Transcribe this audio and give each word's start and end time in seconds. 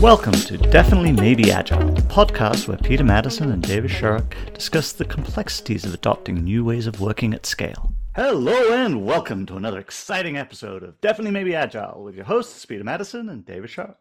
Welcome 0.00 0.34
to 0.34 0.56
Definitely 0.56 1.10
Maybe 1.10 1.50
Agile, 1.50 1.92
the 1.92 2.02
podcast 2.02 2.68
where 2.68 2.76
Peter 2.76 3.02
Maddison 3.02 3.50
and 3.50 3.60
David 3.60 3.90
Sharrock 3.90 4.32
discuss 4.54 4.92
the 4.92 5.04
complexities 5.04 5.84
of 5.84 5.92
adopting 5.92 6.44
new 6.44 6.64
ways 6.64 6.86
of 6.86 7.00
working 7.00 7.34
at 7.34 7.44
scale. 7.44 7.92
Hello 8.14 8.72
and 8.72 9.04
welcome 9.04 9.44
to 9.46 9.56
another 9.56 9.80
exciting 9.80 10.36
episode 10.36 10.84
of 10.84 11.00
Definitely 11.00 11.32
Maybe 11.32 11.52
Agile 11.52 12.04
with 12.04 12.14
your 12.14 12.26
hosts 12.26 12.64
Peter 12.64 12.84
Maddison 12.84 13.28
and 13.28 13.44
David 13.44 13.70
Sharrock. 13.70 13.96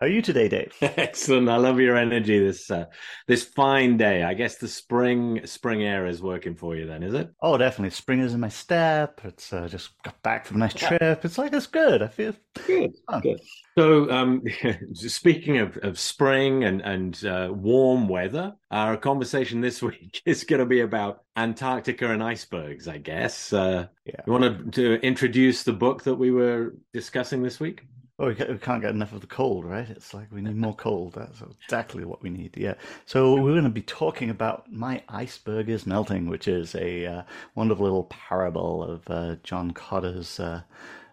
How 0.00 0.06
are 0.06 0.08
you 0.08 0.22
today, 0.22 0.48
Dave? 0.48 0.74
Excellent. 0.82 1.48
I 1.48 1.56
love 1.56 1.78
your 1.78 1.96
energy 1.96 2.40
this 2.40 2.68
uh, 2.68 2.86
this 3.28 3.44
fine 3.44 3.96
day. 3.96 4.24
I 4.24 4.34
guess 4.34 4.56
the 4.56 4.66
spring 4.66 5.46
spring 5.46 5.84
air 5.84 6.08
is 6.08 6.20
working 6.20 6.56
for 6.56 6.74
you 6.74 6.84
then, 6.84 7.04
is 7.04 7.14
it? 7.14 7.30
Oh, 7.40 7.56
definitely. 7.56 7.90
Spring 7.90 8.18
is 8.18 8.34
in 8.34 8.40
my 8.40 8.48
step. 8.48 9.20
It's 9.22 9.52
uh, 9.52 9.68
just 9.68 9.90
got 10.02 10.20
back 10.22 10.46
from 10.46 10.56
a 10.56 10.60
nice 10.60 10.74
trip. 10.74 11.24
It's 11.24 11.38
like 11.38 11.52
it's 11.52 11.68
good. 11.68 12.02
I 12.02 12.08
feel 12.08 12.34
good. 12.66 12.92
Good. 13.22 13.40
So, 13.78 14.10
um, 14.10 14.42
speaking 14.94 15.58
of, 15.58 15.78
of 15.84 15.96
spring 15.96 16.64
and 16.64 16.80
and 16.80 17.24
uh, 17.24 17.50
warm 17.52 18.08
weather, 18.08 18.52
our 18.72 18.96
conversation 18.96 19.60
this 19.60 19.80
week 19.82 20.20
is 20.26 20.42
going 20.42 20.58
to 20.58 20.66
be 20.66 20.80
about 20.80 21.22
Antarctica 21.36 22.10
and 22.10 22.20
icebergs. 22.20 22.88
I 22.88 22.98
guess. 22.98 23.52
Uh, 23.52 23.86
yeah. 24.04 24.20
You 24.26 24.32
want 24.32 24.72
to, 24.72 24.98
to 24.98 25.06
introduce 25.06 25.62
the 25.62 25.72
book 25.72 26.02
that 26.02 26.16
we 26.16 26.32
were 26.32 26.74
discussing 26.92 27.44
this 27.44 27.60
week? 27.60 27.82
Oh, 28.16 28.28
we 28.28 28.34
can't 28.34 28.80
get 28.80 28.90
enough 28.90 29.12
of 29.12 29.22
the 29.22 29.26
cold, 29.26 29.64
right? 29.64 29.88
It's 29.90 30.14
like 30.14 30.30
we 30.30 30.40
need 30.40 30.54
more 30.54 30.74
cold. 30.74 31.14
That's 31.14 31.42
exactly 31.64 32.04
what 32.04 32.22
we 32.22 32.30
need. 32.30 32.56
Yeah. 32.56 32.74
So 33.06 33.34
we're 33.34 33.52
going 33.52 33.64
to 33.64 33.70
be 33.70 33.82
talking 33.82 34.30
about 34.30 34.70
"My 34.72 35.02
Iceberg 35.08 35.68
Is 35.68 35.84
Melting," 35.84 36.28
which 36.28 36.46
is 36.46 36.76
a 36.76 37.06
uh, 37.06 37.22
wonderful 37.56 37.84
little 37.84 38.04
parable 38.04 38.84
of 38.84 39.10
uh, 39.10 39.36
John 39.42 39.72
Kotter's 39.72 40.38
uh, 40.38 40.62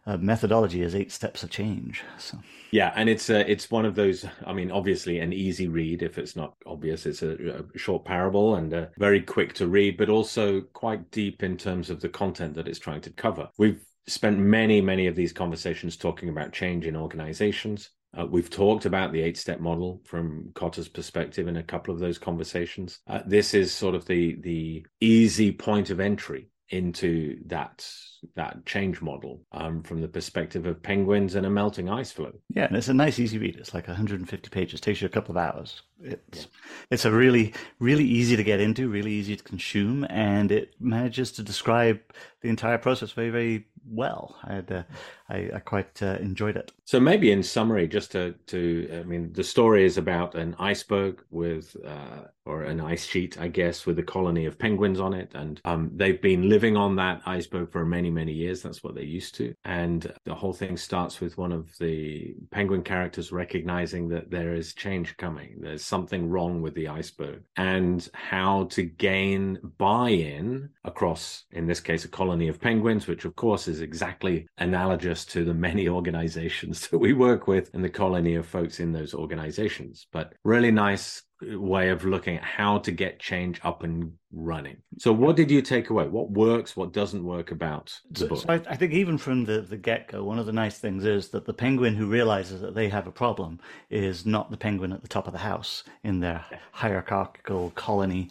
uh, 0.06 0.18
methodology 0.18 0.84
as 0.84 0.94
eight 0.94 1.12
steps 1.12 1.42
of 1.42 1.50
change. 1.50 2.04
So. 2.20 2.38
Yeah, 2.70 2.94
and 2.96 3.10
it's 3.10 3.32
uh, 3.32 3.44
it's 3.48 3.72
one 3.72 3.86
of 3.86 3.96
those. 3.96 4.24
I 4.46 4.54
mean, 4.54 4.70
obviously, 4.70 5.20
an 5.20 5.34
easy 5.34 5.68
read. 5.68 6.04
If 6.04 6.20
it's 6.20 6.36
not 6.36 6.54
obvious, 6.68 7.08
it's 7.08 7.24
a, 7.24 7.64
a 7.74 7.78
short 7.80 8.06
parable 8.06 8.56
and 8.56 8.72
uh, 8.74 8.86
very 9.00 9.22
quick 9.22 9.54
to 9.56 9.66
read, 9.68 9.98
but 9.98 10.10
also 10.10 10.62
quite 10.62 11.10
deep 11.10 11.42
in 11.42 11.58
terms 11.58 11.90
of 11.90 12.00
the 12.00 12.10
content 12.10 12.54
that 12.56 12.68
it's 12.68 12.80
trying 12.80 13.02
to 13.02 13.10
cover. 13.10 13.50
We've 13.58 13.84
spent 14.08 14.38
many, 14.38 14.82
many 14.82 15.08
of 15.08 15.16
these 15.16 15.34
conversations 15.34 15.98
talking 15.98 16.30
about 16.30 16.52
change 16.52 16.86
in 16.86 16.96
organizations. 16.96 17.92
Uh, 18.18 18.26
we've 18.26 18.50
talked 18.50 18.86
about 18.86 19.14
the 19.14 19.22
eight 19.22 19.38
step 19.38 19.60
model 19.60 20.02
from 20.06 20.50
Kotter's 20.54 20.90
perspective 20.90 21.48
in 21.48 21.58
a 21.58 21.64
couple 21.64 21.94
of 21.94 22.00
those 22.00 22.18
conversations. 22.18 23.00
Uh, 23.08 23.22
this 23.26 23.54
is 23.54 23.74
sort 23.74 23.96
of 23.96 24.06
the 24.06 24.36
the 24.42 24.86
easy 25.00 25.52
point 25.52 25.90
of 25.90 26.00
entry 26.00 26.50
into 26.70 27.38
that 27.46 27.88
that 28.36 28.66
change 28.66 29.02
model 29.02 29.42
um, 29.52 29.84
from 29.84 30.02
the 30.02 30.08
perspective 30.08 30.66
of 30.66 30.82
penguins 30.82 31.36
and 31.36 31.46
a 31.46 31.50
melting 31.50 31.90
ice 31.90 32.12
floe. 32.12 32.34
Yeah, 32.50 32.66
and 32.66 32.76
it's 32.76 32.88
a 32.88 32.94
nice, 32.94 33.20
easy 33.20 33.38
read. 33.38 33.58
It's 33.58 33.74
like 33.74 33.88
150 33.88 34.50
pages. 34.50 34.80
It 34.80 34.84
takes 34.84 35.02
you 35.02 35.08
a 35.08 35.10
couple 35.10 35.32
of 35.32 35.38
hours. 35.38 35.82
It's 36.04 36.40
yeah. 36.40 36.46
it's 36.90 37.06
a 37.06 37.12
really 37.12 37.54
really 37.80 38.06
easy 38.06 38.36
to 38.36 38.44
get 38.44 38.60
into, 38.60 38.90
really 38.90 39.12
easy 39.12 39.36
to 39.36 39.44
consume, 39.44 40.06
and 40.10 40.52
it 40.52 40.74
manages 40.80 41.32
to 41.34 41.44
describe 41.44 42.00
the 42.42 42.50
entire 42.50 42.78
process 42.78 43.12
very 43.12 43.30
very 43.30 43.66
well. 43.90 44.36
I 44.44 44.54
had, 44.54 44.72
uh, 44.72 44.84
I, 45.30 45.50
I, 45.56 45.60
quite 45.60 46.02
uh, 46.02 46.18
enjoyed 46.20 46.56
it. 46.56 46.72
So 46.86 47.00
maybe 47.00 47.32
in 47.32 47.44
summary, 47.44 47.88
just 47.88 48.12
to 48.12 48.34
to 48.48 49.00
I 49.02 49.04
mean, 49.04 49.34
the 49.34 49.44
story 49.44 49.86
is 49.86 49.98
about 49.98 50.36
an 50.36 50.56
iceberg 50.60 51.24
with 51.30 51.76
uh, 51.86 52.28
or 52.46 52.64
an 52.64 52.82
ice 52.82 53.06
sheet, 53.06 53.40
I 53.40 53.48
guess, 53.48 53.86
with 53.86 53.98
a 54.00 54.04
colony 54.04 54.46
of 54.46 54.60
penguins 54.60 55.00
on 55.00 55.14
it, 55.14 55.32
and 55.34 55.62
um, 55.66 55.92
they've 55.96 56.22
been 56.22 56.50
living 56.50 56.78
on 56.78 56.96
that 56.98 57.22
iceberg 57.26 57.72
for 57.72 57.86
many 57.86 58.11
many 58.12 58.34
years. 58.34 58.62
That's 58.62 58.84
what 58.84 58.96
they're 58.96 59.04
used 59.04 59.36
to, 59.36 59.54
and 59.66 60.12
the 60.26 60.36
whole 60.36 60.54
thing 60.54 60.78
starts 60.78 61.20
with 61.22 61.38
one 61.38 61.52
of 61.52 61.76
the 61.80 62.36
penguin 62.52 62.84
characters 62.84 63.32
recognizing 63.32 64.10
that 64.10 64.30
there 64.30 64.54
is 64.54 64.74
change 64.74 65.18
coming. 65.18 65.58
There's 65.60 65.86
something 65.86 66.30
wrong 66.30 66.62
with 66.62 66.76
the 66.76 66.88
iceberg, 66.88 67.44
and 67.58 68.08
how 68.14 68.66
to 68.72 68.84
gain 68.84 69.60
buy-in 69.78 70.70
across, 70.84 71.46
in 71.52 71.68
this 71.68 71.80
case, 71.80 72.06
a 72.06 72.10
colony 72.10 72.48
of 72.48 72.62
penguins, 72.62 73.08
which 73.08 73.26
of 73.26 73.36
course 73.36 73.68
is 73.68 73.82
exactly 73.82 74.48
analogous 74.58 75.26
to 75.26 75.44
the 75.44 75.54
many 75.54 75.88
organizations 76.02 76.88
that 76.88 77.00
we 77.00 77.14
work 77.14 77.48
with 77.48 77.70
and 77.74 77.84
the 77.84 77.90
colony 77.90 78.36
of 78.36 78.46
folks 78.46 78.80
in 78.80 78.92
those 78.92 79.14
organizations. 79.14 80.08
But 80.12 80.34
really 80.44 80.72
nice 80.72 81.24
way 81.42 81.90
of 81.90 82.06
looking 82.06 82.38
at 82.38 82.44
how 82.44 82.78
to 82.80 82.92
get 82.92 83.20
change 83.20 83.60
up 83.64 83.84
and 83.84 84.14
running. 84.32 84.78
So, 84.98 85.12
what 85.12 85.36
did 85.36 85.52
you 85.52 85.62
take 85.62 85.90
away? 85.90 86.08
What 86.08 86.32
works? 86.32 86.76
What 86.76 86.94
doesn't 86.94 87.24
work 87.24 87.52
about 87.52 88.00
the 88.12 88.28
book? 88.28 88.42
So 88.42 88.46
I, 88.50 88.62
I, 88.70 88.76
think 88.76 88.94
even 88.94 89.18
from 89.18 89.46
the, 89.46 89.62
the 89.62 89.78
get 89.78 90.08
go, 90.08 90.24
one 90.24 90.40
of 90.40 90.46
the 90.46 90.52
nice 90.52 90.78
things 90.78 91.06
is 91.06 91.30
that 91.30 91.46
the 91.46 91.54
penguin 91.54 91.96
who 91.96 92.08
realizes 92.08 92.62
that 92.62 92.76
they 92.76 92.90
have 92.90 93.08
a 93.08 93.12
problem 93.12 93.60
is 93.90 94.26
not 94.26 94.52
the 94.52 94.58
penguin 94.58 94.94
at 94.94 95.02
the 95.02 95.08
top 95.08 95.28
of 95.28 95.34
the 95.34 95.40
house 95.40 95.84
in 96.04 96.20
their 96.20 96.46
hierarchical 96.72 97.72
colony. 97.76 98.30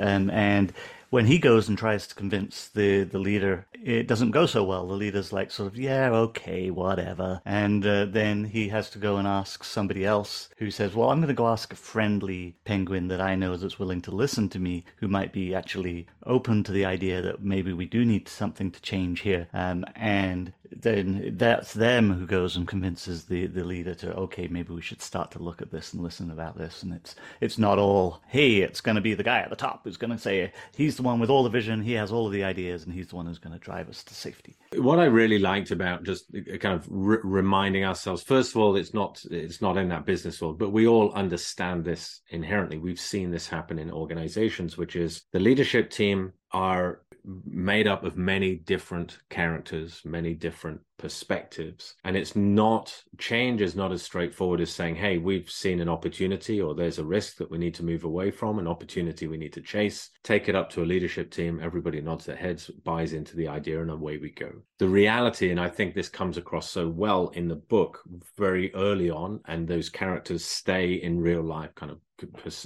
Um, 0.00 0.30
and 0.30 0.72
when 1.10 1.26
he 1.26 1.38
goes 1.38 1.68
and 1.68 1.78
tries 1.78 2.06
to 2.06 2.14
convince 2.14 2.68
the, 2.68 3.04
the 3.04 3.18
leader, 3.18 3.66
it 3.72 4.06
doesn't 4.06 4.32
go 4.32 4.46
so 4.46 4.64
well. 4.64 4.86
The 4.86 4.94
leader's 4.94 5.32
like, 5.32 5.50
sort 5.50 5.72
of, 5.72 5.78
yeah, 5.78 6.10
okay, 6.10 6.70
whatever. 6.70 7.40
And 7.44 7.86
uh, 7.86 8.06
then 8.06 8.44
he 8.44 8.68
has 8.68 8.90
to 8.90 8.98
go 8.98 9.16
and 9.16 9.26
ask 9.26 9.64
somebody 9.64 10.04
else 10.04 10.48
who 10.58 10.70
says, 10.70 10.94
well, 10.94 11.10
I'm 11.10 11.18
going 11.18 11.28
to 11.28 11.34
go 11.34 11.48
ask 11.48 11.72
a 11.72 11.76
friendly 11.76 12.56
penguin 12.64 13.08
that 13.08 13.20
I 13.20 13.34
know 13.34 13.56
that's 13.56 13.78
willing 13.78 14.02
to 14.02 14.10
listen 14.10 14.48
to 14.50 14.58
me, 14.58 14.84
who 14.96 15.08
might 15.08 15.32
be 15.32 15.54
actually 15.54 16.06
open 16.24 16.64
to 16.64 16.72
the 16.72 16.84
idea 16.84 17.22
that 17.22 17.42
maybe 17.42 17.72
we 17.72 17.86
do 17.86 18.04
need 18.04 18.28
something 18.28 18.70
to 18.70 18.82
change 18.82 19.20
here. 19.20 19.48
Um, 19.52 19.84
and 19.94 20.52
then 20.70 21.34
that's 21.36 21.74
them 21.74 22.12
who 22.12 22.26
goes 22.26 22.56
and 22.56 22.66
convinces 22.66 23.24
the, 23.24 23.46
the 23.46 23.64
leader 23.64 23.94
to 23.94 24.12
okay 24.14 24.48
maybe 24.48 24.72
we 24.72 24.80
should 24.80 25.02
start 25.02 25.30
to 25.30 25.38
look 25.38 25.62
at 25.62 25.70
this 25.70 25.92
and 25.92 26.02
listen 26.02 26.30
about 26.30 26.56
this. 26.56 26.82
And 26.82 26.92
it's 26.92 27.14
it's 27.40 27.58
not 27.58 27.78
all 27.78 28.22
hey 28.28 28.56
it's 28.56 28.80
going 28.80 28.96
to 28.96 29.00
be 29.00 29.14
the 29.14 29.22
guy 29.22 29.40
at 29.40 29.50
the 29.50 29.56
top 29.56 29.82
who's 29.84 29.96
going 29.96 30.10
to 30.10 30.18
say 30.18 30.52
he's 30.76 30.96
the 30.96 31.02
one 31.02 31.20
with 31.20 31.30
all 31.30 31.42
the 31.42 31.50
vision. 31.50 31.82
He 31.82 31.92
has 31.92 32.12
all 32.12 32.26
of 32.26 32.32
the 32.32 32.44
ideas 32.44 32.84
and 32.84 32.92
he's 32.92 33.08
the 33.08 33.16
one 33.16 33.26
who's 33.26 33.38
going 33.38 33.52
to 33.52 33.64
drive 33.64 33.88
us 33.88 34.02
to 34.04 34.14
safety. 34.14 34.56
What 34.76 34.98
i 34.98 35.04
really 35.04 35.38
liked 35.38 35.70
about 35.70 36.04
just 36.04 36.26
uh, 36.34 36.56
kind 36.58 36.74
of 36.74 36.86
re- 36.90 37.18
reminding 37.22 37.84
ourselves 37.84 38.22
first 38.22 38.54
of 38.54 38.60
all 38.60 38.76
it's 38.76 38.94
not 38.94 39.22
it's 39.30 39.62
not 39.62 39.76
in 39.76 39.88
that 39.88 40.06
business 40.06 40.40
world 40.40 40.58
but 40.58 40.70
we 40.70 40.86
all 40.86 41.12
understand 41.12 41.84
this 41.84 42.20
inherently. 42.30 42.78
We've 42.78 43.00
seen 43.00 43.30
this 43.30 43.48
happen 43.48 43.78
in 43.78 43.90
organizations 43.90 44.76
which 44.76 44.96
is 44.96 45.22
the 45.32 45.40
leadership 45.40 45.90
team 45.90 46.32
are 46.52 47.00
made 47.44 47.86
up 47.86 48.04
of 48.04 48.16
many 48.16 48.56
different 48.56 49.18
characters, 49.28 50.02
many 50.04 50.34
different 50.34 50.80
perspectives. 50.98 51.94
And 52.04 52.16
it's 52.16 52.36
not, 52.36 53.02
change 53.18 53.60
is 53.60 53.74
not 53.74 53.92
as 53.92 54.02
straightforward 54.02 54.60
as 54.60 54.72
saying, 54.72 54.96
hey, 54.96 55.18
we've 55.18 55.50
seen 55.50 55.80
an 55.80 55.88
opportunity 55.88 56.60
or 56.60 56.74
there's 56.74 56.98
a 56.98 57.04
risk 57.04 57.36
that 57.38 57.50
we 57.50 57.58
need 57.58 57.74
to 57.74 57.84
move 57.84 58.04
away 58.04 58.30
from, 58.30 58.58
an 58.58 58.66
opportunity 58.66 59.26
we 59.26 59.36
need 59.36 59.52
to 59.54 59.60
chase, 59.60 60.10
take 60.22 60.48
it 60.48 60.54
up 60.54 60.70
to 60.70 60.82
a 60.82 60.86
leadership 60.86 61.30
team, 61.30 61.60
everybody 61.62 62.00
nods 62.00 62.24
their 62.24 62.36
heads, 62.36 62.70
buys 62.84 63.12
into 63.12 63.36
the 63.36 63.48
idea, 63.48 63.80
and 63.80 63.90
away 63.90 64.18
we 64.18 64.30
go. 64.30 64.50
The 64.78 64.88
reality, 64.88 65.50
and 65.50 65.60
I 65.60 65.68
think 65.68 65.94
this 65.94 66.08
comes 66.08 66.38
across 66.38 66.70
so 66.70 66.88
well 66.88 67.28
in 67.28 67.48
the 67.48 67.56
book 67.56 68.02
very 68.36 68.74
early 68.74 69.10
on, 69.10 69.40
and 69.46 69.66
those 69.66 69.88
characters 69.88 70.44
stay 70.44 70.94
in 70.94 71.20
real 71.20 71.42
life 71.42 71.74
kind 71.74 71.92
of 71.92 71.98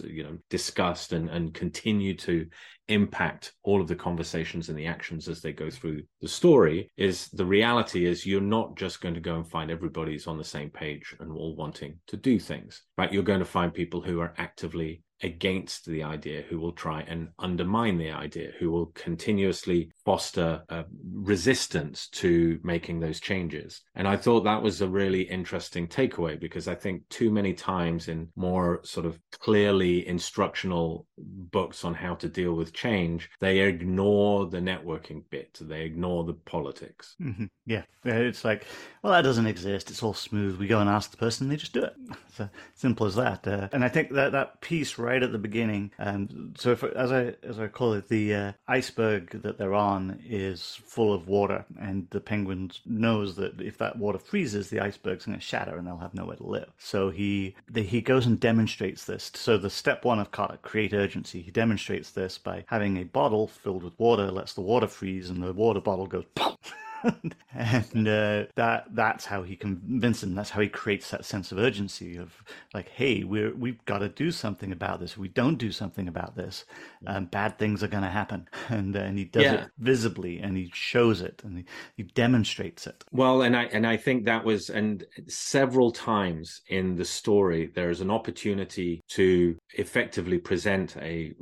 you 0.04 0.22
know 0.22 0.38
discussed 0.48 1.12
and 1.12 1.28
and 1.28 1.52
continue 1.54 2.14
to 2.14 2.46
impact 2.90 3.52
all 3.62 3.80
of 3.80 3.88
the 3.88 3.94
conversations 3.94 4.68
and 4.68 4.78
the 4.78 4.86
actions 4.86 5.28
as 5.28 5.40
they 5.40 5.52
go 5.52 5.70
through 5.70 6.02
the 6.20 6.28
story 6.28 6.90
is 6.96 7.28
the 7.28 7.44
reality 7.44 8.06
is 8.06 8.26
you're 8.26 8.40
not 8.40 8.76
just 8.76 9.00
going 9.00 9.14
to 9.14 9.20
go 9.20 9.36
and 9.36 9.48
find 9.48 9.70
everybody's 9.70 10.26
on 10.26 10.38
the 10.38 10.44
same 10.44 10.70
page 10.70 11.14
and 11.20 11.32
all 11.32 11.54
wanting 11.56 11.98
to 12.06 12.16
do 12.16 12.38
things 12.38 12.82
right? 13.00 13.12
You're 13.14 13.22
going 13.22 13.38
to 13.38 13.46
find 13.46 13.72
people 13.72 14.02
who 14.02 14.20
are 14.20 14.34
actively 14.36 15.02
against 15.22 15.86
the 15.86 16.02
idea, 16.02 16.42
who 16.48 16.58
will 16.58 16.72
try 16.72 17.00
and 17.02 17.28
undermine 17.38 17.96
the 17.96 18.10
idea, 18.10 18.52
who 18.58 18.70
will 18.70 18.86
continuously 18.94 19.90
foster 20.10 20.62
uh, 20.68 20.82
resistance 21.14 22.08
to 22.08 22.58
making 22.64 22.98
those 22.98 23.20
changes. 23.20 23.82
And 23.94 24.08
I 24.08 24.16
thought 24.16 24.40
that 24.40 24.62
was 24.62 24.80
a 24.80 24.88
really 24.88 25.22
interesting 25.22 25.86
takeaway 25.86 26.38
because 26.40 26.66
I 26.66 26.74
think 26.74 27.08
too 27.08 27.30
many 27.30 27.52
times 27.54 28.08
in 28.08 28.28
more 28.34 28.80
sort 28.82 29.06
of 29.06 29.20
clearly 29.38 30.06
instructional 30.08 31.06
books 31.16 31.84
on 31.84 31.94
how 31.94 32.14
to 32.16 32.28
deal 32.28 32.54
with 32.54 32.72
change, 32.72 33.30
they 33.38 33.60
ignore 33.60 34.46
the 34.46 34.58
networking 34.58 35.22
bit, 35.30 35.58
they 35.60 35.82
ignore 35.82 36.24
the 36.24 36.34
politics. 36.34 37.14
Mm-hmm. 37.22 37.46
Yeah. 37.66 37.82
It's 38.04 38.44
like, 38.44 38.64
well, 39.02 39.12
that 39.12 39.22
doesn't 39.22 39.46
exist. 39.46 39.90
It's 39.90 40.02
all 40.02 40.14
smooth. 40.14 40.58
We 40.58 40.66
go 40.66 40.80
and 40.80 40.90
ask 40.90 41.10
the 41.10 41.18
person, 41.18 41.48
they 41.48 41.56
just 41.56 41.72
do 41.72 41.84
it. 41.84 41.94
It's 42.40 42.80
simple 42.80 43.06
as 43.06 43.16
that. 43.16 43.46
Uh, 43.46 43.68
and 43.70 43.84
I 43.84 43.88
think 43.90 44.12
that 44.12 44.32
that 44.32 44.62
piece 44.62 44.96
right 44.96 45.20
right 45.20 45.22
at 45.26 45.32
the 45.32 45.38
beginning. 45.38 45.90
Um, 45.98 46.54
so, 46.56 46.72
if, 46.72 46.84
as 46.84 47.12
I 47.12 47.34
as 47.42 47.58
I 47.58 47.68
call 47.68 47.94
it, 47.94 48.08
the 48.08 48.34
uh, 48.34 48.52
iceberg 48.68 49.42
that 49.42 49.58
they're 49.58 49.74
on 49.74 49.99
is 50.26 50.78
full 50.84 51.12
of 51.12 51.28
water, 51.28 51.64
and 51.78 52.06
the 52.10 52.20
penguin 52.20 52.70
knows 52.86 53.36
that 53.36 53.60
if 53.60 53.78
that 53.78 53.96
water 53.96 54.18
freezes, 54.18 54.70
the 54.70 54.80
iceberg's 54.80 55.26
going 55.26 55.38
to 55.38 55.44
shatter, 55.44 55.76
and 55.76 55.86
they'll 55.86 55.98
have 55.98 56.14
nowhere 56.14 56.36
to 56.36 56.46
live. 56.46 56.70
So 56.78 57.10
he 57.10 57.54
the, 57.68 57.82
he 57.82 58.00
goes 58.00 58.26
and 58.26 58.38
demonstrates 58.38 59.04
this. 59.04 59.30
So 59.34 59.58
the 59.58 59.70
step 59.70 60.04
one 60.04 60.18
of 60.18 60.30
Kotter, 60.30 60.60
create 60.62 60.94
urgency. 60.94 61.42
He 61.42 61.50
demonstrates 61.50 62.10
this 62.10 62.38
by 62.38 62.64
having 62.68 62.96
a 62.96 63.04
bottle 63.04 63.46
filled 63.46 63.82
with 63.82 63.98
water, 63.98 64.30
lets 64.30 64.54
the 64.54 64.60
water 64.60 64.86
freeze, 64.86 65.30
and 65.30 65.42
the 65.42 65.52
water 65.52 65.80
bottle 65.80 66.06
goes. 66.06 66.24
And 67.52 68.06
uh, 68.08 68.44
that 68.54 68.86
that's 68.92 69.26
how 69.26 69.42
he 69.42 69.56
convinces 69.56 70.22
them. 70.22 70.34
That's 70.34 70.50
how 70.50 70.60
he 70.60 70.68
creates 70.68 71.10
that 71.10 71.24
sense 71.24 71.50
of 71.52 71.58
urgency 71.58 72.16
of 72.16 72.32
like, 72.72 72.88
hey, 72.88 73.24
we're 73.24 73.54
we've 73.54 73.84
got 73.84 73.98
to 73.98 74.08
do 74.08 74.30
something 74.30 74.72
about 74.72 75.00
this. 75.00 75.12
If 75.12 75.18
we 75.18 75.28
don't 75.28 75.56
do 75.56 75.72
something 75.72 76.08
about 76.08 76.36
this, 76.36 76.64
um, 77.06 77.26
bad 77.26 77.58
things 77.58 77.82
are 77.82 77.88
going 77.88 78.04
to 78.04 78.10
happen. 78.10 78.48
And 78.70 78.94
uh, 78.94 79.00
and 79.00 79.18
he 79.18 79.24
does 79.24 79.42
yeah. 79.42 79.54
it 79.54 79.70
visibly, 79.78 80.38
and 80.38 80.56
he 80.56 80.70
shows 80.72 81.20
it, 81.20 81.42
and 81.44 81.58
he, 81.58 81.64
he 81.96 82.02
demonstrates 82.04 82.86
it. 82.86 83.02
Well, 83.10 83.42
and 83.42 83.56
I 83.56 83.64
and 83.64 83.84
I 83.84 83.96
think 83.96 84.26
that 84.26 84.44
was 84.44 84.70
and 84.70 85.04
several 85.26 85.90
times 85.90 86.60
in 86.68 86.94
the 86.94 87.04
story 87.04 87.66
there 87.74 87.90
is 87.90 88.00
an 88.00 88.10
opportunity 88.10 89.02
to 89.08 89.56
effectively 89.74 90.38
present 90.38 90.96
a 90.98 91.34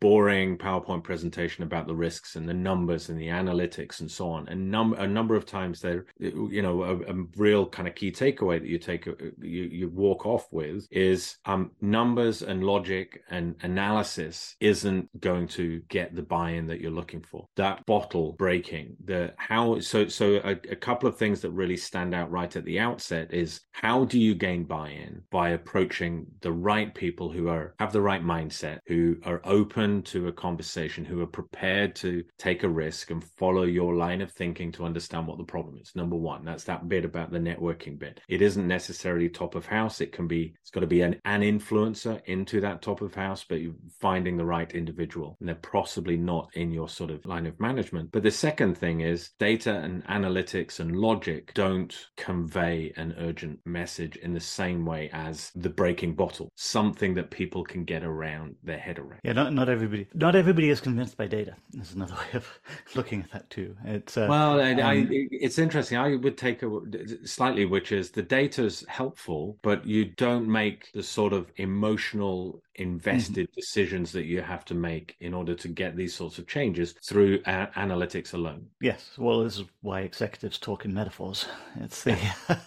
boring 0.00 0.58
PowerPoint 0.58 1.04
presentation 1.04 1.62
about 1.62 1.86
the 1.86 1.94
risks 1.94 2.34
and 2.34 2.48
the 2.48 2.54
numbers 2.54 3.08
and 3.08 3.20
the 3.20 3.28
analytics 3.28 4.00
and 4.00 4.10
so 4.10 4.28
on. 4.30 4.48
And 4.48 4.70
num- 4.70 4.93
a 4.98 5.06
number 5.06 5.34
of 5.34 5.46
times 5.46 5.80
there, 5.80 6.06
you 6.18 6.62
know, 6.62 6.82
a, 6.82 6.96
a 6.96 7.14
real 7.36 7.66
kind 7.66 7.88
of 7.88 7.94
key 7.94 8.10
takeaway 8.10 8.60
that 8.60 8.68
you 8.68 8.78
take, 8.78 9.06
you, 9.06 9.62
you 9.62 9.88
walk 9.88 10.26
off 10.26 10.46
with 10.50 10.86
is 10.90 11.36
um, 11.44 11.70
numbers 11.80 12.42
and 12.42 12.64
logic 12.64 13.22
and 13.30 13.54
analysis 13.62 14.56
isn't 14.60 15.08
going 15.20 15.46
to 15.48 15.80
get 15.88 16.14
the 16.14 16.22
buy-in 16.22 16.66
that 16.66 16.80
you're 16.80 16.90
looking 16.90 17.22
for. 17.22 17.46
That 17.56 17.84
bottle 17.86 18.32
breaking, 18.32 18.96
the 19.04 19.34
how, 19.36 19.80
so, 19.80 20.08
so 20.08 20.40
a, 20.44 20.52
a 20.70 20.76
couple 20.76 21.08
of 21.08 21.16
things 21.16 21.40
that 21.40 21.50
really 21.50 21.76
stand 21.76 22.14
out 22.14 22.30
right 22.30 22.54
at 22.54 22.64
the 22.64 22.80
outset 22.80 23.32
is 23.32 23.60
how 23.72 24.04
do 24.04 24.18
you 24.18 24.34
gain 24.34 24.64
buy-in 24.64 25.22
by 25.30 25.50
approaching 25.50 26.26
the 26.40 26.52
right 26.52 26.94
people 26.94 27.30
who 27.30 27.48
are, 27.48 27.74
have 27.78 27.92
the 27.92 28.00
right 28.00 28.24
mindset, 28.24 28.78
who 28.86 29.16
are 29.24 29.40
open 29.44 30.02
to 30.02 30.28
a 30.28 30.32
conversation, 30.32 31.04
who 31.04 31.20
are 31.20 31.26
prepared 31.26 31.94
to 31.96 32.24
take 32.38 32.62
a 32.62 32.68
risk 32.68 33.10
and 33.10 33.24
follow 33.24 33.64
your 33.64 33.94
line 33.94 34.20
of 34.20 34.30
thinking 34.30 34.72
to 34.72 34.83
understand 34.84 35.26
what 35.26 35.38
the 35.38 35.44
problem 35.44 35.78
is. 35.80 35.92
Number 35.94 36.16
one, 36.16 36.44
that's 36.44 36.64
that 36.64 36.88
bit 36.88 37.04
about 37.04 37.30
the 37.30 37.38
networking 37.38 37.98
bit. 37.98 38.20
It 38.28 38.42
isn't 38.42 38.66
necessarily 38.66 39.28
top 39.28 39.54
of 39.54 39.66
house. 39.66 40.00
It 40.00 40.12
can 40.12 40.26
be, 40.26 40.54
it's 40.60 40.70
got 40.70 40.80
to 40.80 40.86
be 40.86 41.02
an, 41.02 41.20
an 41.24 41.42
influencer 41.42 42.22
into 42.26 42.60
that 42.60 42.82
top 42.82 43.00
of 43.00 43.14
house, 43.14 43.44
but 43.48 43.60
you're 43.60 43.74
finding 44.00 44.36
the 44.36 44.44
right 44.44 44.72
individual. 44.72 45.36
And 45.40 45.48
they're 45.48 45.56
possibly 45.56 46.16
not 46.16 46.48
in 46.54 46.72
your 46.72 46.88
sort 46.88 47.10
of 47.10 47.24
line 47.26 47.46
of 47.46 47.58
management. 47.60 48.10
But 48.12 48.22
the 48.22 48.30
second 48.30 48.76
thing 48.76 49.00
is 49.00 49.30
data 49.38 49.76
and 49.76 50.04
analytics 50.06 50.80
and 50.80 50.96
logic 50.96 51.52
don't 51.54 51.94
convey 52.16 52.92
an 52.96 53.14
urgent 53.18 53.58
message 53.64 54.16
in 54.16 54.32
the 54.32 54.40
same 54.40 54.84
way 54.84 55.10
as 55.12 55.50
the 55.54 55.68
breaking 55.68 56.14
bottle, 56.14 56.50
something 56.56 57.14
that 57.14 57.30
people 57.30 57.64
can 57.64 57.84
get 57.84 58.04
around 58.04 58.54
their 58.62 58.78
head 58.78 58.98
around. 58.98 59.20
Yeah, 59.24 59.32
not, 59.32 59.52
not 59.52 59.68
everybody, 59.68 60.06
not 60.14 60.36
everybody 60.36 60.70
is 60.70 60.80
convinced 60.80 61.16
by 61.16 61.26
data. 61.26 61.56
There's 61.72 61.94
another 61.94 62.14
way 62.32 62.34
of 62.34 62.46
looking 62.94 63.22
at 63.22 63.32
that 63.32 63.50
too. 63.50 63.76
It's 63.84 64.16
uh, 64.16 64.26
well, 64.28 64.60
I, 64.80 64.98
um, 64.98 65.08
I, 65.10 65.28
it's 65.30 65.58
interesting. 65.58 65.98
I 65.98 66.16
would 66.16 66.38
take 66.38 66.62
a 66.62 66.68
slightly, 67.24 67.64
which 67.64 67.92
is 67.92 68.10
the 68.10 68.22
data's 68.22 68.84
helpful, 68.88 69.58
but 69.62 69.86
you 69.86 70.04
don't 70.04 70.48
make 70.48 70.90
the 70.92 71.02
sort 71.02 71.32
of 71.32 71.50
emotional 71.56 72.62
invested 72.76 73.48
mm-hmm. 73.48 73.60
decisions 73.60 74.12
that 74.12 74.24
you 74.24 74.40
have 74.40 74.64
to 74.64 74.74
make 74.74 75.16
in 75.20 75.32
order 75.32 75.54
to 75.54 75.68
get 75.68 75.96
these 75.96 76.14
sorts 76.14 76.38
of 76.38 76.46
changes 76.46 76.94
through 77.04 77.38
analytics 77.42 78.34
alone. 78.34 78.66
Yes, 78.80 79.12
well, 79.16 79.44
this 79.44 79.58
is 79.58 79.64
why 79.82 80.00
executives 80.00 80.58
talk 80.58 80.84
in 80.84 80.92
metaphors. 80.92 81.46
It's 81.80 82.02
the 82.02 82.16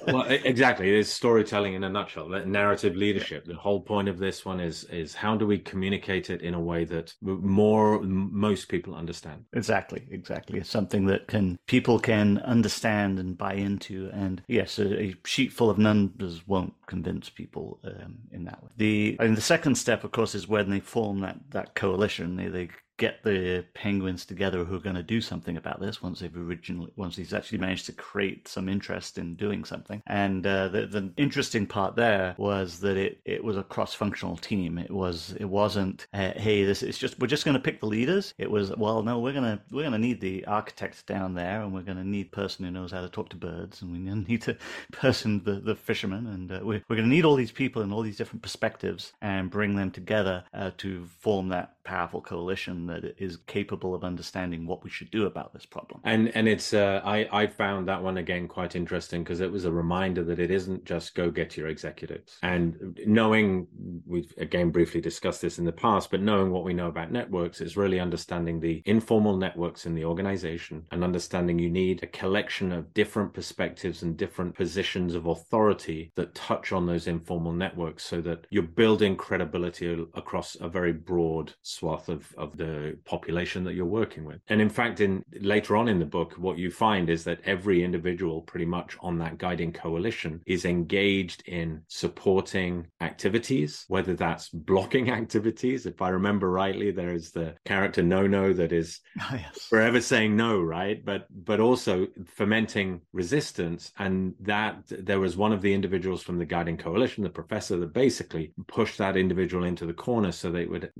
well, 0.07 0.23
exactly. 0.23 0.97
It's 0.97 1.09
storytelling 1.09 1.73
in 1.73 1.83
a 1.83 1.89
nutshell. 1.89 2.29
Narrative 2.29 2.95
leadership. 2.95 3.45
The 3.45 3.55
whole 3.55 3.81
point 3.81 4.07
of 4.07 4.17
this 4.17 4.45
one 4.45 4.59
is 4.59 4.85
is 4.85 5.13
how 5.13 5.35
do 5.35 5.45
we 5.45 5.57
communicate 5.57 6.29
it 6.29 6.41
in 6.41 6.53
a 6.53 6.59
way 6.59 6.85
that 6.85 7.13
more 7.21 8.01
most 8.01 8.69
people 8.69 8.95
understand. 8.95 9.45
Exactly, 9.53 10.07
exactly. 10.11 10.59
It's 10.59 10.69
something 10.69 11.05
that 11.07 11.27
can 11.27 11.57
people 11.67 11.96
can 11.99 12.39
understand 12.39 13.19
and 13.19 13.37
buy 13.37 13.53
into. 13.53 14.09
And 14.13 14.41
yes, 14.47 14.79
a, 14.79 15.01
a 15.01 15.15
sheet 15.25 15.53
full 15.53 15.69
of 15.69 15.77
numbers 15.77 16.47
won't 16.47 16.73
convince 16.85 17.29
people 17.29 17.79
um, 17.83 18.19
in 18.31 18.45
that 18.45 18.63
way. 18.63 18.69
The 18.77 19.17
the 19.19 19.41
second 19.41 19.75
step, 19.75 20.03
of 20.03 20.11
course, 20.11 20.35
is 20.35 20.47
when 20.47 20.69
they 20.69 20.79
form 20.79 21.21
that 21.21 21.37
that 21.51 21.75
coalition. 21.75 22.35
They 22.35 22.47
they 22.47 22.69
get 22.97 23.23
the 23.23 23.63
penguins 23.73 24.25
together 24.25 24.63
who 24.63 24.75
are 24.75 24.79
going 24.79 24.95
to 24.95 25.03
do 25.03 25.21
something 25.21 25.57
about 25.57 25.79
this 25.79 26.01
once 26.01 26.19
they've 26.19 26.35
originally 26.35 26.91
once 26.95 27.15
he's 27.15 27.33
actually 27.33 27.59
managed 27.59 27.85
to 27.85 27.93
create 27.93 28.47
some 28.47 28.67
interest 28.67 29.17
in 29.17 29.35
doing 29.35 29.63
something. 29.63 30.01
And 30.07 30.45
uh, 30.45 30.67
the, 30.69 30.87
the 30.87 31.11
interesting 31.17 31.65
part 31.65 31.95
there 31.95 32.35
was 32.37 32.79
that 32.79 32.97
it, 32.97 33.19
it 33.25 33.43
was 33.43 33.57
a 33.57 33.63
cross-functional 33.63 34.37
team. 34.37 34.77
It 34.77 34.91
was 34.91 35.35
it 35.39 35.45
wasn't 35.45 36.07
uh, 36.13 36.31
hey 36.35 36.63
this 36.63 36.83
is 36.83 36.97
just 36.97 37.19
we're 37.19 37.27
just 37.27 37.45
going 37.45 37.55
to 37.55 37.63
pick 37.63 37.79
the 37.79 37.85
leaders. 37.85 38.33
It 38.37 38.49
was 38.49 38.75
well 38.75 39.03
no 39.03 39.19
we're 39.19 39.33
going 39.33 39.57
to 39.57 39.61
we're 39.71 39.83
going 39.83 39.91
to 39.93 39.99
need 39.99 40.19
the 40.19 40.45
architect 40.45 41.05
down 41.05 41.35
there 41.35 41.61
and 41.61 41.73
we're 41.73 41.81
going 41.81 41.97
to 41.97 42.07
need 42.07 42.31
person 42.31 42.65
who 42.65 42.71
knows 42.71 42.91
how 42.91 43.01
to 43.01 43.09
talk 43.09 43.29
to 43.29 43.37
birds 43.37 43.81
and 43.81 43.91
we 43.91 43.97
need 44.27 44.41
to 44.43 44.57
person 44.91 45.43
the, 45.43 45.53
the 45.53 45.75
fisherman 45.75 46.27
and 46.27 46.51
uh, 46.51 46.59
we're, 46.63 46.83
we're 46.89 46.95
going 46.95 47.09
to 47.09 47.15
need 47.15 47.25
all 47.25 47.35
these 47.35 47.51
people 47.51 47.81
and 47.81 47.93
all 47.93 48.01
these 48.01 48.17
different 48.17 48.41
perspectives 48.41 49.13
and 49.21 49.51
bring 49.51 49.75
them 49.75 49.91
together 49.91 50.43
uh, 50.53 50.71
to 50.77 51.05
form 51.19 51.49
that 51.49 51.76
powerful 51.87 52.21
coalition 52.21 52.85
that 52.85 53.15
is 53.17 53.37
capable 53.47 53.95
of 53.95 54.03
understanding 54.03 54.67
what 54.67 54.83
we 54.83 54.89
should 54.89 55.09
do 55.09 55.25
about 55.25 55.53
this 55.53 55.65
problem. 55.65 56.01
And 56.03 56.35
and 56.35 56.47
it's 56.47 56.73
uh, 56.73 57.01
I 57.05 57.27
I 57.31 57.47
found 57.47 57.87
that 57.87 58.03
one 58.03 58.17
again 58.17 58.47
quite 58.49 58.75
interesting 58.75 59.23
because 59.23 59.39
it 59.39 59.49
was 59.49 59.63
a 59.63 59.71
reminder 59.71 60.21
that 60.25 60.37
it 60.37 60.51
isn't 60.51 60.83
just 60.83 61.15
go 61.15 61.31
get 61.31 61.55
your 61.55 61.69
executives 61.69 62.39
and 62.43 62.99
knowing 63.05 63.67
we've 64.05 64.33
again 64.37 64.69
briefly 64.69 64.99
discussed 64.99 65.41
this 65.41 65.59
in 65.59 65.65
the 65.65 65.71
past, 65.71 66.11
but 66.11 66.21
knowing 66.21 66.51
what 66.51 66.65
we 66.65 66.73
know 66.73 66.87
about 66.87 67.09
networks 67.09 67.61
is 67.61 67.77
really 67.77 68.01
understanding 68.01 68.59
the 68.59 68.81
informal 68.85 69.37
networks 69.37 69.85
in 69.85 69.95
the 69.95 70.03
organization 70.03 70.83
and 70.91 71.05
understanding 71.05 71.57
you 71.57 71.69
need 71.69 72.03
a 72.03 72.07
collection 72.07 72.73
of 72.73 72.93
different 72.93 73.33
perspectives 73.33 74.03
and 74.03 74.17
different 74.17 74.53
positions 74.55 75.15
of 75.15 75.27
authority 75.27 76.11
that 76.15 76.35
touch 76.35 76.73
on 76.73 76.85
those 76.85 77.07
informal 77.07 77.53
networks 77.53 78.03
so 78.03 78.19
that 78.19 78.45
you're 78.49 78.63
building 78.81 79.15
credibility 79.15 79.87
across 80.15 80.57
a 80.59 80.67
very 80.67 80.91
broad 80.91 81.53
swath 81.77 82.09
of, 82.09 82.33
of 82.37 82.57
the 82.57 82.97
population 83.05 83.63
that 83.63 83.75
you're 83.75 83.85
working 83.85 84.25
with. 84.25 84.41
And 84.49 84.61
in 84.61 84.69
fact, 84.69 84.99
in 84.99 85.23
later 85.41 85.75
on 85.75 85.87
in 85.87 85.99
the 85.99 86.05
book, 86.05 86.33
what 86.33 86.57
you 86.57 86.71
find 86.71 87.09
is 87.09 87.23
that 87.25 87.39
every 87.45 87.83
individual 87.83 88.41
pretty 88.41 88.65
much 88.65 88.97
on 89.01 89.17
that 89.19 89.37
guiding 89.37 89.71
coalition 89.71 90.41
is 90.45 90.65
engaged 90.65 91.43
in 91.47 91.81
supporting 91.87 92.87
activities, 93.01 93.85
whether 93.87 94.15
that's 94.15 94.49
blocking 94.53 95.11
activities. 95.11 95.85
If 95.85 96.01
I 96.01 96.09
remember 96.09 96.49
rightly, 96.49 96.91
there 96.91 97.13
is 97.13 97.31
the 97.31 97.55
character 97.65 98.01
no 98.03 98.27
no 98.27 98.53
that 98.53 98.71
is 98.71 98.99
oh, 99.21 99.29
yes. 99.33 99.63
forever 99.69 100.01
saying 100.01 100.35
no, 100.35 100.59
right? 100.61 101.03
But 101.03 101.27
but 101.45 101.59
also 101.59 102.07
fermenting 102.25 103.01
resistance. 103.13 103.91
And 103.99 104.33
that 104.41 104.83
there 104.87 105.19
was 105.19 105.37
one 105.37 105.53
of 105.53 105.61
the 105.61 105.73
individuals 105.73 106.23
from 106.23 106.37
the 106.37 106.45
guiding 106.45 106.77
coalition, 106.77 107.23
the 107.23 107.29
professor, 107.29 107.77
that 107.77 107.93
basically 107.93 108.53
pushed 108.67 108.97
that 108.97 109.17
individual 109.17 109.63
into 109.63 109.85
the 109.85 109.93
corner 109.93 110.31
so 110.31 110.51
they 110.51 110.65
would 110.65 110.91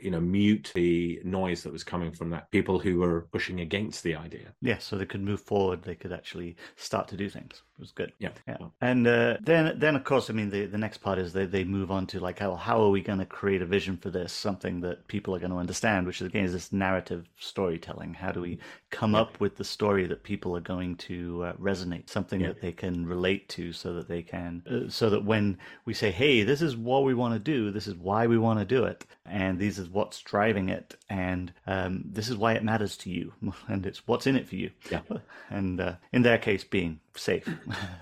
you 0.00 0.10
know 0.10 0.17
know 0.18 0.26
mute 0.26 0.72
the 0.74 1.20
noise 1.24 1.62
that 1.62 1.72
was 1.72 1.84
coming 1.84 2.12
from 2.12 2.30
that 2.30 2.50
people 2.50 2.78
who 2.78 2.98
were 2.98 3.28
pushing 3.32 3.60
against 3.60 4.02
the 4.02 4.14
idea. 4.14 4.52
Yeah, 4.60 4.78
so 4.78 4.96
they 4.96 5.06
could 5.06 5.22
move 5.22 5.40
forward. 5.40 5.82
They 5.82 5.94
could 5.94 6.12
actually 6.12 6.56
start 6.76 7.08
to 7.08 7.16
do 7.16 7.28
things. 7.28 7.62
It 7.76 7.80
was 7.80 7.92
good. 7.92 8.12
Yeah, 8.18 8.30
yeah. 8.46 8.56
And 8.80 9.06
uh, 9.06 9.36
then 9.40 9.78
then 9.78 9.94
of 9.96 10.04
course, 10.04 10.30
I 10.30 10.32
mean, 10.32 10.50
the 10.50 10.66
the 10.66 10.78
next 10.78 10.98
part 10.98 11.18
is 11.18 11.32
they 11.32 11.46
they 11.46 11.64
move 11.64 11.90
on 11.90 12.06
to 12.08 12.20
like 12.20 12.38
how 12.38 12.54
how 12.56 12.80
are 12.80 12.90
we 12.90 13.00
going 13.00 13.20
to 13.20 13.26
create 13.26 13.62
a 13.62 13.66
vision 13.66 13.96
for 13.96 14.10
this, 14.10 14.32
something 14.32 14.80
that 14.80 15.06
people 15.06 15.34
are 15.34 15.38
going 15.38 15.52
to 15.52 15.58
understand, 15.58 16.06
which 16.06 16.20
is 16.20 16.26
again 16.26 16.44
is 16.44 16.52
this 16.52 16.72
narrative 16.72 17.28
storytelling. 17.38 18.14
How 18.14 18.32
do 18.32 18.40
we 18.40 18.58
come 18.90 19.12
yeah. 19.12 19.20
up 19.20 19.40
with 19.40 19.56
the 19.56 19.64
story 19.64 20.06
that 20.06 20.22
people 20.22 20.56
are 20.56 20.60
going 20.60 20.96
to 20.96 21.44
uh, 21.44 21.52
resonate, 21.54 22.10
something 22.10 22.40
yeah. 22.40 22.48
that 22.48 22.60
they 22.60 22.72
can 22.72 23.06
relate 23.06 23.48
to, 23.50 23.72
so 23.72 23.94
that 23.94 24.08
they 24.08 24.22
can, 24.22 24.62
uh, 24.70 24.90
so 24.90 25.10
that 25.10 25.24
when 25.24 25.58
we 25.84 25.94
say, 25.94 26.10
hey, 26.10 26.42
this 26.42 26.62
is 26.62 26.76
what 26.76 27.04
we 27.04 27.14
want 27.14 27.34
to 27.34 27.38
do, 27.38 27.70
this 27.70 27.86
is 27.86 27.94
why 27.94 28.26
we 28.26 28.38
want 28.38 28.58
to 28.58 28.64
do 28.64 28.84
it, 28.84 29.06
and 29.24 29.58
this 29.58 29.78
is 29.78 29.88
what's 30.08 30.22
driving 30.22 30.70
it, 30.70 30.96
and 31.10 31.52
um, 31.66 32.02
this 32.06 32.30
is 32.30 32.36
why 32.36 32.54
it 32.54 32.64
matters 32.64 32.96
to 32.96 33.10
you, 33.10 33.34
and 33.68 33.84
it's 33.84 34.08
what's 34.08 34.26
in 34.26 34.36
it 34.36 34.48
for 34.48 34.56
you. 34.56 34.70
Yeah. 34.90 35.02
And 35.50 35.78
uh, 35.78 35.94
in 36.12 36.22
their 36.22 36.38
case, 36.38 36.64
being 36.64 37.00
safe, 37.18 37.48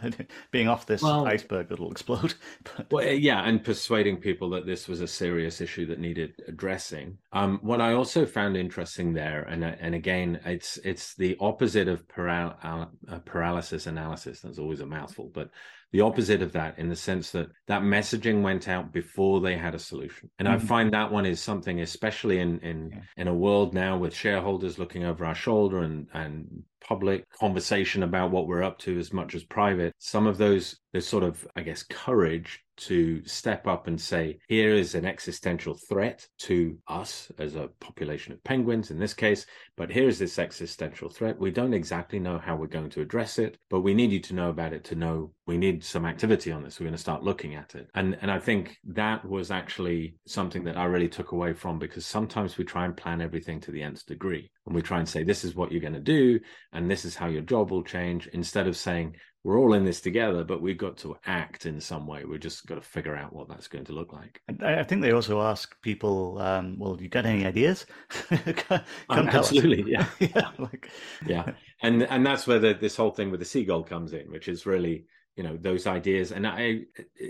being 0.51 0.69
off 0.69 0.87
this 0.87 1.03
well, 1.03 1.27
iceberg 1.27 1.69
that'll 1.69 1.91
explode. 1.91 2.35
But... 2.77 2.93
Well, 2.93 3.13
yeah, 3.13 3.43
and 3.43 3.63
persuading 3.63 4.19
people 4.19 4.51
that 4.51 4.67
this 4.67 4.89
was 4.89 5.01
a 5.01 5.07
serious 5.07 5.61
issue 5.61 5.87
that 5.87 5.99
needed 5.99 6.35
addressing. 6.49 7.19
Um, 7.33 7.59
what 7.63 7.81
I 7.81 7.95
also 7.95 8.27
found 8.27 8.57
interesting 8.57 9.13
there, 9.13 9.43
and 9.43 9.65
and 9.65 9.95
again, 9.95 10.41
it's 10.45 10.79
it's 10.79 11.15
the 11.15 11.37
opposite 11.41 11.89
of 11.89 12.07
paral- 12.09 12.89
uh, 13.09 13.19
paralysis 13.21 13.87
analysis. 13.87 14.41
That's 14.41 14.59
always 14.59 14.81
a 14.81 14.87
mouthful, 14.87 15.31
but 15.33 15.51
the 15.93 16.01
opposite 16.01 16.43
of 16.43 16.53
that 16.53 16.79
in 16.79 16.89
the 16.89 16.97
sense 16.97 17.31
that 17.31 17.49
that 17.69 17.83
messaging 17.83 18.43
went 18.43 18.69
out 18.69 18.93
before 18.93 19.41
they 19.41 19.57
had 19.57 19.75
a 19.75 19.79
solution 19.79 20.29
and 20.39 20.49
mm-hmm. 20.49 20.63
i 20.63 20.69
find 20.69 20.93
that 20.93 21.11
one 21.11 21.25
is 21.25 21.41
something 21.41 21.81
especially 21.81 22.39
in 22.39 22.59
in 22.61 22.91
yeah. 22.91 22.99
in 23.17 23.29
a 23.29 23.35
world 23.35 23.73
now 23.73 23.97
with 23.97 24.15
shareholders 24.15 24.79
looking 24.79 25.05
over 25.05 25.25
our 25.25 25.35
shoulder 25.35 25.79
and 25.79 26.07
and 26.13 26.63
public 26.81 27.29
conversation 27.31 28.03
about 28.03 28.31
what 28.31 28.47
we're 28.47 28.63
up 28.63 28.79
to 28.81 28.99
as 28.99 29.13
much 29.13 29.35
as 29.35 29.45
private. 29.45 29.95
Some 29.99 30.27
of 30.27 30.39
those 30.39 30.77
those 30.93 31.07
sort 31.07 31.25
of 31.25 31.47
i 31.57 31.63
guess 31.63 31.83
courage 31.83 32.61
to 32.77 33.25
step 33.25 33.67
up 33.67 33.87
and 33.87 34.01
say, 34.01 34.39
here 34.49 34.75
is 34.75 34.95
an 34.95 35.05
existential 35.05 35.75
threat 35.89 36.27
to 36.39 36.79
us 36.89 37.31
as 37.39 37.57
a 37.57 37.69
population 37.81 38.33
of 38.33 38.43
penguins 38.45 38.91
in 38.91 38.99
this 38.99 39.15
case, 39.15 39.47
but 39.77 39.91
here 39.91 40.09
is 40.09 40.19
this 40.19 40.39
existential 40.39 41.09
threat. 41.09 41.39
We 41.39 41.51
don't 41.51 41.75
exactly 41.75 42.19
know 42.19 42.39
how 42.39 42.57
we're 42.57 42.67
going 42.67 42.91
to 42.91 43.01
address 43.01 43.39
it, 43.39 43.59
but 43.71 43.81
we 43.81 43.95
need 43.95 44.13
you 44.13 44.21
to 44.21 44.35
know 44.35 44.51
about 44.51 44.73
it 44.73 44.85
to 44.85 44.95
know 44.95 45.33
we 45.47 45.57
need 45.59 45.85
some 45.85 46.05
activity 46.05 46.51
on 46.51 46.63
this. 46.63 46.81
We're 46.81 46.87
going 46.87 46.95
to 46.95 47.01
start 47.01 47.23
looking 47.23 47.55
at 47.55 47.75
it. 47.75 47.89
And 47.95 48.19
and 48.21 48.31
I 48.31 48.39
think 48.39 48.77
that 48.85 49.25
was 49.25 49.51
actually 49.51 50.17
something 50.27 50.65
that 50.65 50.77
I 50.77 50.85
really 50.85 51.09
took 51.09 51.33
away 51.33 51.53
from 51.53 51.79
because 51.79 52.05
sometimes 52.05 52.59
we 52.59 52.65
try 52.65 52.85
and 52.85 52.97
plan 52.97 53.21
everything 53.21 53.61
to 53.61 53.71
the 53.71 53.83
nth 53.83 54.07
degree. 54.07 54.51
And 54.67 54.75
we 54.75 54.83
try 54.83 54.99
and 54.99 55.09
say, 55.09 55.23
this 55.23 55.45
is 55.45 55.55
what 55.55 55.71
you're 55.71 55.81
going 55.81 55.93
to 55.93 56.01
do, 56.01 56.41
and 56.73 56.91
this 56.91 57.05
is 57.05 57.15
how 57.15 57.29
your 57.29 57.43
job 57.43 57.71
will 57.71 57.85
change, 57.85 58.27
instead 58.33 58.67
of 58.67 58.77
saying, 58.77 59.15
we're 59.47 59.61
all 59.61 59.75
in 59.75 59.85
this 59.85 60.01
together, 60.01 60.43
but 60.43 60.61
we've 60.61 60.77
got 60.77 60.97
to 60.97 61.17
act 61.25 61.67
in 61.67 61.81
some 61.81 62.05
way. 62.05 62.25
We've 62.25 62.41
just 62.41 62.67
got 62.67 62.75
to 62.75 62.81
figure 62.81 63.15
out 63.15 63.33
what 63.33 63.49
that's 63.49 63.69
going 63.69 63.85
to 63.85 63.93
look 63.93 64.13
like. 64.13 64.43
I 64.61 64.83
think 64.83 65.03
they 65.03 65.13
also 65.13 65.41
ask 65.41 65.81
people, 65.83 66.41
um, 66.41 66.77
"Well, 66.81 66.99
you 67.01 67.09
got 67.09 67.27
any 67.27 67.47
ideas?" 67.47 67.87
Come 68.57 68.81
um, 69.09 69.29
absolutely, 69.29 69.85
yeah, 69.93 70.09
yeah, 70.19 70.51
like... 70.59 70.91
yeah, 71.25 71.53
and 71.81 72.03
and 72.03 72.27
that's 72.27 72.49
where 72.49 72.59
the, 72.59 72.75
this 72.75 72.97
whole 72.97 73.13
thing 73.13 73.31
with 73.31 73.39
the 73.39 73.47
seagull 73.47 73.85
comes 73.85 74.15
in, 74.15 74.33
which 74.33 74.49
is 74.49 74.67
really 74.67 75.07
you 75.37 75.45
know 75.45 75.57
those 75.57 75.87
ideas. 75.87 76.33
And 76.33 76.45
I 76.45 76.81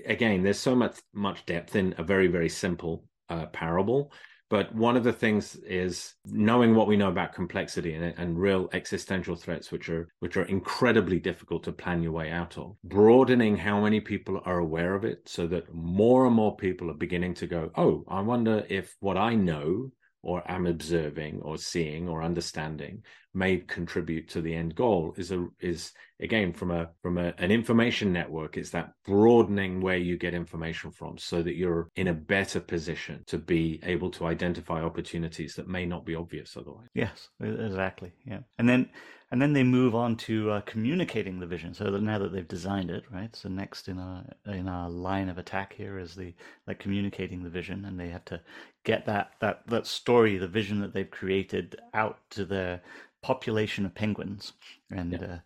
again, 0.07 0.43
there's 0.43 0.59
so 0.59 0.75
much 0.75 0.97
much 1.13 1.45
depth 1.45 1.77
in 1.77 1.95
a 1.99 2.03
very 2.03 2.29
very 2.29 2.49
simple 2.49 3.05
uh, 3.29 3.45
parable 3.47 4.11
but 4.49 4.75
one 4.75 4.97
of 4.97 5.05
the 5.05 5.13
things 5.13 5.57
is 5.57 6.15
knowing 6.25 6.75
what 6.75 6.87
we 6.87 6.97
know 6.97 7.09
about 7.09 7.35
complexity 7.35 7.95
and, 7.95 8.15
and 8.17 8.39
real 8.39 8.69
existential 8.73 9.37
threats, 9.37 9.73
which 9.73 9.89
are 9.89 10.09
which 10.21 10.37
are 10.37 10.45
incredibly 10.45 11.19
difficult 11.19 11.65
to 11.65 11.73
plan 11.73 12.03
your 12.03 12.13
way 12.13 12.31
out 12.31 12.57
of. 12.57 12.77
Broadening 12.85 13.57
how 13.57 13.81
many 13.81 14.01
people 14.01 14.41
are 14.45 14.59
aware 14.59 14.95
of 14.95 15.05
it, 15.05 15.29
so 15.29 15.47
that 15.49 15.73
more 15.75 16.27
and 16.27 16.35
more 16.35 16.57
people 16.57 16.91
are 16.91 16.95
beginning 16.95 17.35
to 17.35 17.47
go, 17.47 17.71
"Oh, 17.77 18.05
I 18.09 18.21
wonder 18.21 18.65
if 18.69 18.97
what 19.01 19.17
I 19.17 19.35
know 19.35 19.91
or 20.23 20.43
am 20.51 20.67
observing 20.67 21.41
or 21.43 21.57
seeing 21.57 22.09
or 22.09 22.23
understanding 22.23 23.05
may 23.37 23.59
contribute 23.59 24.29
to 24.29 24.41
the 24.41 24.55
end 24.55 24.75
goal 24.75 25.15
is 25.19 25.31
a 25.31 25.47
is 25.61 25.93
again 26.21 26.53
from 26.53 26.71
a 26.71 26.89
from 27.03 27.19
a, 27.19 27.35
an 27.39 27.51
information 27.51 28.13
network 28.13 28.57
it's 28.57 28.71
that 28.71 28.93
broadening 29.05 29.81
where 29.81 29.99
you 29.99 30.17
get 30.17 30.33
information 30.33 30.91
from 30.91 31.19
so 31.19 31.43
that 31.43 31.55
you're 31.55 31.89
in 31.97 32.09
a 32.09 32.15
better 32.15 32.59
position 32.59 33.23
to 33.27 33.37
be 33.37 33.79
able 33.83 34.11
to 34.11 34.25
identify 34.27 34.83
opportunities 34.83 35.55
that 35.55 35.69
may 35.69 35.85
not 35.85 36.07
be 36.07 36.15
obvious 36.15 36.57
otherwise 36.57 36.89
yes 36.95 37.29
exactly 37.41 38.13
yeah 38.25 38.41
and 38.59 38.69
then 38.69 38.89
and 39.33 39.43
then 39.43 39.53
they 39.53 39.65
move 39.65 39.95
on 39.95 40.17
to 40.17 40.51
uh, 40.53 40.61
communicating 40.63 41.41
the 41.41 41.47
vision. 41.47 41.75
So 41.75 41.91
that 41.91 42.03
now 42.03 42.19
that 42.19 42.33
they've 42.33 42.47
designed 42.47 42.91
it, 42.91 43.05
right? 43.11 43.35
So 43.35 43.49
next 43.49 43.89
in 43.89 43.99
our 43.99 44.25
in 44.47 44.69
our 44.69 44.89
line 44.89 45.29
of 45.29 45.37
attack 45.37 45.73
here 45.73 45.99
is 45.99 46.15
the 46.15 46.33
like 46.69 46.79
communicating 46.79 47.43
the 47.43 47.51
vision, 47.51 47.85
and 47.85 47.99
they 47.99 48.09
have 48.09 48.25
to 48.27 48.41
get 48.85 49.05
that 49.07 49.33
that 49.41 49.67
that 49.67 49.87
story, 49.87 50.39
the 50.39 50.47
vision 50.47 50.81
that 50.81 50.95
they've 50.95 51.11
created, 51.11 51.77
out 51.93 52.19
to 52.31 52.45
the 52.45 52.81
population 53.27 53.85
of 53.85 53.93
penguins, 53.93 54.53
and 54.91 55.13
yeah. 55.13 55.39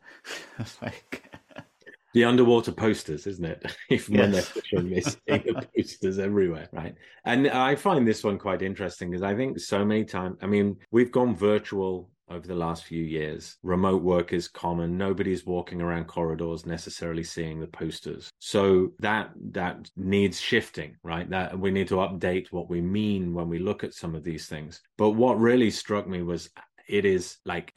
uh, 0.58 0.64
like. 0.82 1.24
The 2.12 2.24
underwater 2.24 2.72
posters, 2.72 3.24
isn't 3.28 3.44
it? 3.44 3.64
Even 3.88 4.14
yes. 4.14 4.20
when 4.20 4.32
they're 4.32 4.42
fishing, 4.42 4.90
they 4.90 5.00
see 5.00 5.18
the 5.26 5.68
posters 5.76 6.18
everywhere, 6.18 6.68
right? 6.72 6.92
And 7.24 7.46
I 7.48 7.76
find 7.76 8.04
this 8.04 8.24
one 8.24 8.36
quite 8.36 8.62
interesting 8.62 9.12
because 9.12 9.22
I 9.22 9.36
think 9.36 9.60
so 9.60 9.84
many 9.84 10.04
times, 10.04 10.36
I 10.42 10.46
mean, 10.46 10.76
we've 10.90 11.12
gone 11.12 11.36
virtual 11.36 12.10
over 12.30 12.46
the 12.46 12.54
last 12.54 12.84
few 12.84 13.02
years. 13.02 13.56
Remote 13.62 14.02
work 14.02 14.32
is 14.32 14.48
common. 14.48 14.96
Nobody's 14.96 15.44
walking 15.44 15.80
around 15.80 16.06
corridors 16.06 16.64
necessarily 16.64 17.24
seeing 17.24 17.60
the 17.60 17.66
posters. 17.66 18.30
So 18.38 18.92
that 19.00 19.30
that 19.52 19.90
needs 19.96 20.40
shifting, 20.40 20.96
right? 21.02 21.28
That 21.28 21.58
we 21.58 21.70
need 21.70 21.88
to 21.88 21.96
update 21.96 22.46
what 22.50 22.70
we 22.70 22.80
mean 22.80 23.34
when 23.34 23.48
we 23.48 23.58
look 23.58 23.84
at 23.84 23.94
some 23.94 24.14
of 24.14 24.24
these 24.24 24.46
things. 24.46 24.80
But 24.96 25.10
what 25.10 25.40
really 25.40 25.70
struck 25.70 26.06
me 26.06 26.22
was 26.22 26.50
it 26.90 27.04
is 27.04 27.38
like 27.44 27.72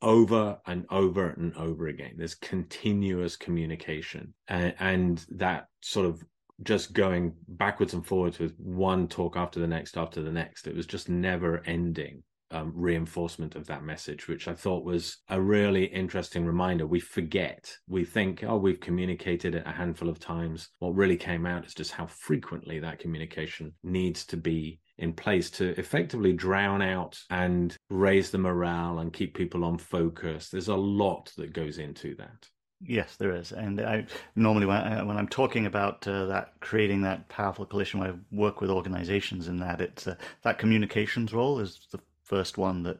over 0.00 0.58
and 0.66 0.86
over 0.90 1.30
and 1.30 1.54
over 1.56 1.88
again. 1.88 2.14
There's 2.16 2.34
continuous 2.34 3.36
communication, 3.36 4.32
and, 4.48 4.74
and 4.78 5.26
that 5.30 5.68
sort 5.82 6.06
of 6.06 6.22
just 6.62 6.92
going 6.92 7.34
backwards 7.48 7.94
and 7.94 8.06
forwards 8.06 8.38
with 8.38 8.54
one 8.58 9.08
talk 9.08 9.36
after 9.36 9.60
the 9.60 9.66
next 9.66 9.98
after 9.98 10.22
the 10.22 10.32
next. 10.32 10.66
It 10.66 10.74
was 10.74 10.86
just 10.86 11.08
never 11.08 11.62
ending 11.66 12.22
um, 12.50 12.72
reinforcement 12.74 13.56
of 13.56 13.66
that 13.66 13.84
message, 13.84 14.28
which 14.28 14.48
I 14.48 14.54
thought 14.54 14.84
was 14.84 15.18
a 15.28 15.40
really 15.40 15.84
interesting 15.84 16.46
reminder. 16.46 16.86
We 16.86 17.00
forget, 17.00 17.70
we 17.88 18.04
think, 18.04 18.44
oh, 18.44 18.56
we've 18.56 18.80
communicated 18.80 19.54
it 19.56 19.66
a 19.66 19.72
handful 19.72 20.08
of 20.08 20.20
times. 20.20 20.68
What 20.78 20.94
really 20.94 21.16
came 21.16 21.46
out 21.46 21.66
is 21.66 21.74
just 21.74 21.92
how 21.92 22.06
frequently 22.06 22.78
that 22.80 23.00
communication 23.00 23.72
needs 23.82 24.24
to 24.26 24.36
be 24.36 24.78
in 24.98 25.12
place 25.12 25.50
to 25.50 25.78
effectively 25.78 26.32
drown 26.32 26.82
out 26.82 27.20
and 27.30 27.76
raise 27.90 28.30
the 28.30 28.38
morale 28.38 28.98
and 28.98 29.12
keep 29.12 29.34
people 29.34 29.64
on 29.64 29.78
focus. 29.78 30.48
There's 30.48 30.68
a 30.68 30.74
lot 30.74 31.32
that 31.36 31.52
goes 31.52 31.78
into 31.78 32.14
that. 32.16 32.48
Yes, 32.80 33.16
there 33.16 33.34
is, 33.34 33.52
and 33.52 33.80
I 33.80 34.06
normally 34.36 34.66
when, 34.66 34.76
I, 34.76 35.02
when 35.02 35.16
I'm 35.16 35.28
talking 35.28 35.64
about 35.64 36.06
uh, 36.06 36.26
that 36.26 36.52
creating 36.60 37.00
that 37.02 37.28
powerful 37.28 37.64
coalition, 37.64 38.02
I 38.02 38.12
work 38.30 38.60
with 38.60 38.68
organizations 38.68 39.48
in 39.48 39.58
that, 39.60 39.80
it's 39.80 40.06
uh, 40.06 40.16
that 40.42 40.58
communications 40.58 41.32
role 41.32 41.60
is 41.60 41.86
the 41.92 42.00
first 42.24 42.56
one 42.56 42.82
that 42.82 42.98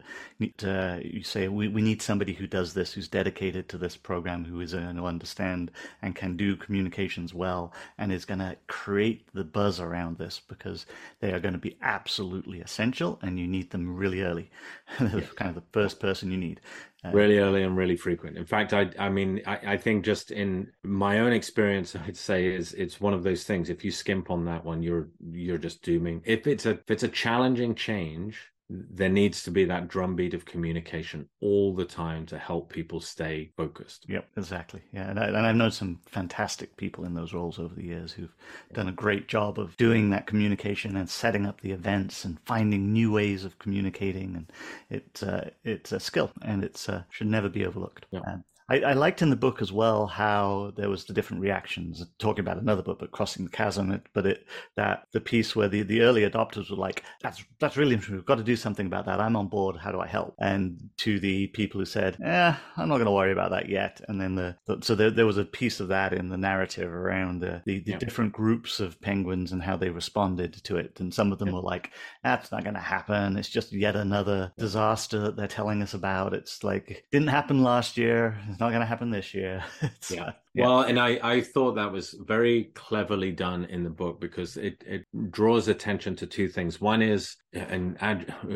uh, 0.65 0.99
you 1.03 1.23
say 1.23 1.49
we, 1.49 1.67
we 1.67 1.81
need 1.81 2.03
somebody 2.03 2.35
who 2.35 2.47
does 2.47 2.75
this 2.75 2.93
who's 2.93 3.09
dedicated 3.09 3.69
to 3.69 3.79
this 3.79 3.97
program 3.97 4.45
who 4.45 4.61
is 4.61 4.75
going 4.75 4.97
to 4.97 5.07
understand 5.07 5.71
and 6.03 6.15
can 6.15 6.37
do 6.37 6.57
communications 6.57 7.33
well 7.33 7.73
and 7.99 8.13
is 8.13 8.27
going 8.27 8.39
to 8.39 8.57
create 8.67 9.27
the 9.33 9.43
buzz 9.45 9.81
around 9.81 10.19
this 10.19 10.41
because 10.47 10.85
they 11.21 11.33
are 11.33 11.41
going 11.41 11.55
to 11.55 11.59
be 11.59 11.79
absolutely 11.83 12.61
essential 12.61 13.19
and 13.23 13.39
you 13.39 13.47
need 13.47 13.71
them 13.71 13.97
really 13.97 14.21
early. 14.21 14.51
Kind 14.99 15.15
of 15.41 15.55
the 15.55 15.63
first 15.73 16.01
person 16.01 16.31
you 16.31 16.37
need. 16.37 16.61
Uh, 17.03 17.11
really 17.11 17.39
early 17.39 17.63
and 17.63 17.77
really 17.77 17.97
frequent. 17.97 18.37
In 18.37 18.47
fact 18.47 18.73
i 18.73 18.91
i 18.99 19.09
mean 19.09 19.43
I, 19.47 19.75
I 19.75 19.77
think 19.77 20.05
just 20.05 20.31
in 20.31 20.71
my 20.83 21.21
own 21.21 21.33
experience 21.33 21.95
i'd 22.07 22.17
say 22.17 22.47
is 22.47 22.73
it's 22.75 23.01
one 23.01 23.15
of 23.15 23.23
those 23.23 23.45
things. 23.45 23.71
If 23.71 23.85
you 23.85 23.91
skimp 23.91 24.31
on 24.31 24.45
that 24.47 24.65
one 24.65 24.83
you're 24.83 25.09
you're 25.33 25.59
just 25.59 25.83
dooming 25.83 26.23
if 26.25 26.47
it's 26.47 26.67
a 26.67 26.71
if 26.71 26.91
it's 26.91 27.03
a 27.03 27.09
challenging 27.09 27.75
change 27.75 28.54
there 28.91 29.09
needs 29.09 29.43
to 29.45 29.51
be 29.51 29.65
that 29.65 29.89
drumbeat 29.89 30.35
of 30.35 30.45
communication 30.45 31.29
all 31.41 31.75
the 31.75 31.85
time 31.85 32.27
to 32.27 32.39
help 32.39 32.73
people 32.73 33.01
stay 33.01 33.51
focused. 33.57 34.07
Yep, 34.09 34.29
exactly. 34.37 34.83
Yeah, 34.93 35.11
and, 35.11 35.19
I, 35.19 35.27
and 35.27 35.37
I've 35.39 35.57
known 35.57 35.71
some 35.71 36.01
fantastic 36.07 36.77
people 36.77 37.05
in 37.05 37.15
those 37.15 37.33
roles 37.33 37.59
over 37.59 37.75
the 37.75 37.85
years 37.85 38.13
who've 38.13 38.35
done 38.73 38.89
a 38.89 38.93
great 38.93 39.29
job 39.29 39.59
of 39.59 39.77
doing 39.77 40.11
that 40.11 40.27
communication 40.27 40.97
and 40.97 41.09
setting 41.09 41.47
up 41.47 41.61
the 41.61 41.73
events 41.73 42.25
and 42.25 42.39
finding 42.47 42.93
new 42.93 43.13
ways 43.13 43.45
of 43.45 43.59
communicating. 43.59 44.35
And 44.37 44.53
it's 44.91 45.23
uh, 45.23 45.51
it's 45.65 45.93
a 45.93 46.01
skill, 46.01 46.33
and 46.43 46.65
it's 46.65 46.89
uh, 46.89 47.05
should 47.11 47.29
never 47.29 47.49
be 47.49 47.67
overlooked. 47.67 48.07
Yep. 48.11 48.23
I, 48.69 48.81
I, 48.81 48.93
liked 48.95 49.21
in 49.21 49.29
the 49.29 49.37
book 49.37 49.61
as 49.61 49.73
well 49.73 50.07
how 50.07 50.73
there 50.77 50.89
was 50.89 51.05
the 51.05 51.13
different 51.13 51.43
reactions. 51.43 52.05
Talking 52.19 52.41
about 52.41 52.59
another 52.59 52.83
book, 52.83 52.99
but 52.99 53.11
crossing 53.11 53.45
the 53.45 53.51
chasm. 53.51 54.01
But 54.15 54.27
it 54.27 54.47
that 54.77 55.07
the 55.13 55.21
piece 55.21 55.55
where 55.55 55.69
the, 55.69 55.83
the 55.83 56.01
early 56.01 56.29
adopters 56.29 56.71
were 56.71 56.77
like, 56.77 57.05
"That's 57.23 57.45
that's 57.61 57.77
really 57.77 57.93
interesting. 57.93 58.17
We've 58.17 58.25
got 58.25 58.39
to 58.39 58.45
do 58.45 58.57
something 58.57 58.87
about 58.87 59.05
that. 59.05 59.21
I'm 59.21 59.37
on 59.37 59.49
board. 59.49 59.77
How 59.77 59.93
do 59.93 60.01
I 60.01 60.07
help?" 60.07 60.35
And 60.39 60.89
to 60.99 61.21
the 61.21 61.49
people 61.49 61.79
who 61.79 61.85
said, 61.85 62.17
"Yeah, 62.21 62.57
I'm 62.77 62.89
not 62.89 62.97
going 62.97 63.07
to 63.07 63.13
worry 63.13 63.33
about 63.33 63.51
that 63.51 63.69
yet." 63.69 64.01
And 64.09 64.19
then 64.19 64.35
the, 64.35 64.57
the 64.67 64.79
so 64.81 64.95
there, 64.95 65.11
there 65.11 65.27
was 65.27 65.39
a 65.39 65.45
piece 65.45 65.81
of 65.81 65.89
that 65.89 66.15
in 66.15 66.31
the 66.31 66.39
narrative 66.39 66.91
around 66.91 67.41
the 67.41 67.63
the, 67.67 67.81
the 67.81 67.93
yeah. 67.93 67.99
different 67.99 68.33
groups 68.33 68.81
of 68.81 69.01
penguins 69.03 69.53
and 69.53 69.63
how 69.63 69.77
they 69.77 69.91
responded 69.91 70.55
to 70.65 70.77
it. 70.77 70.99
And 71.01 71.13
some 71.13 71.33
of 71.33 71.39
them 71.39 71.49
yeah. 71.49 71.55
were 71.55 71.61
like, 71.61 71.91
"That's 72.23 72.51
not 72.51 72.65
going 72.65 72.75
to 72.75 72.81
happen. 72.81 73.37
It's 73.37 73.51
just 73.51 73.73
yet 73.73 73.95
another 73.95 74.53
disaster 74.57 75.19
that 75.21 75.37
they're 75.37 75.47
telling 75.49 75.83
us 75.83 75.93
about. 75.93 76.33
It's 76.33 76.65
like 76.65 77.05
didn't 77.13 77.29
happen 77.29 77.63
last 77.63 77.99
year." 77.99 78.39
It's 78.55 78.61
not 78.61 78.69
going 78.69 78.83
to 78.83 78.87
happen 78.87 79.11
this 79.11 79.35
year. 79.35 79.65
yeah. 80.11 80.35
Well, 80.57 80.83
and 80.83 81.01
I, 81.01 81.19
I 81.23 81.41
thought 81.41 81.75
that 81.75 81.91
was 81.91 82.15
very 82.21 82.71
cleverly 82.75 83.33
done 83.33 83.65
in 83.65 83.83
the 83.83 83.91
book 83.91 84.21
because 84.21 84.57
it, 84.57 84.85
it 84.87 85.05
draws 85.31 85.67
attention 85.67 86.15
to 86.17 86.27
two 86.29 86.49
things. 86.49 86.81
One 86.81 87.03
is, 87.03 87.37
and 87.53 87.97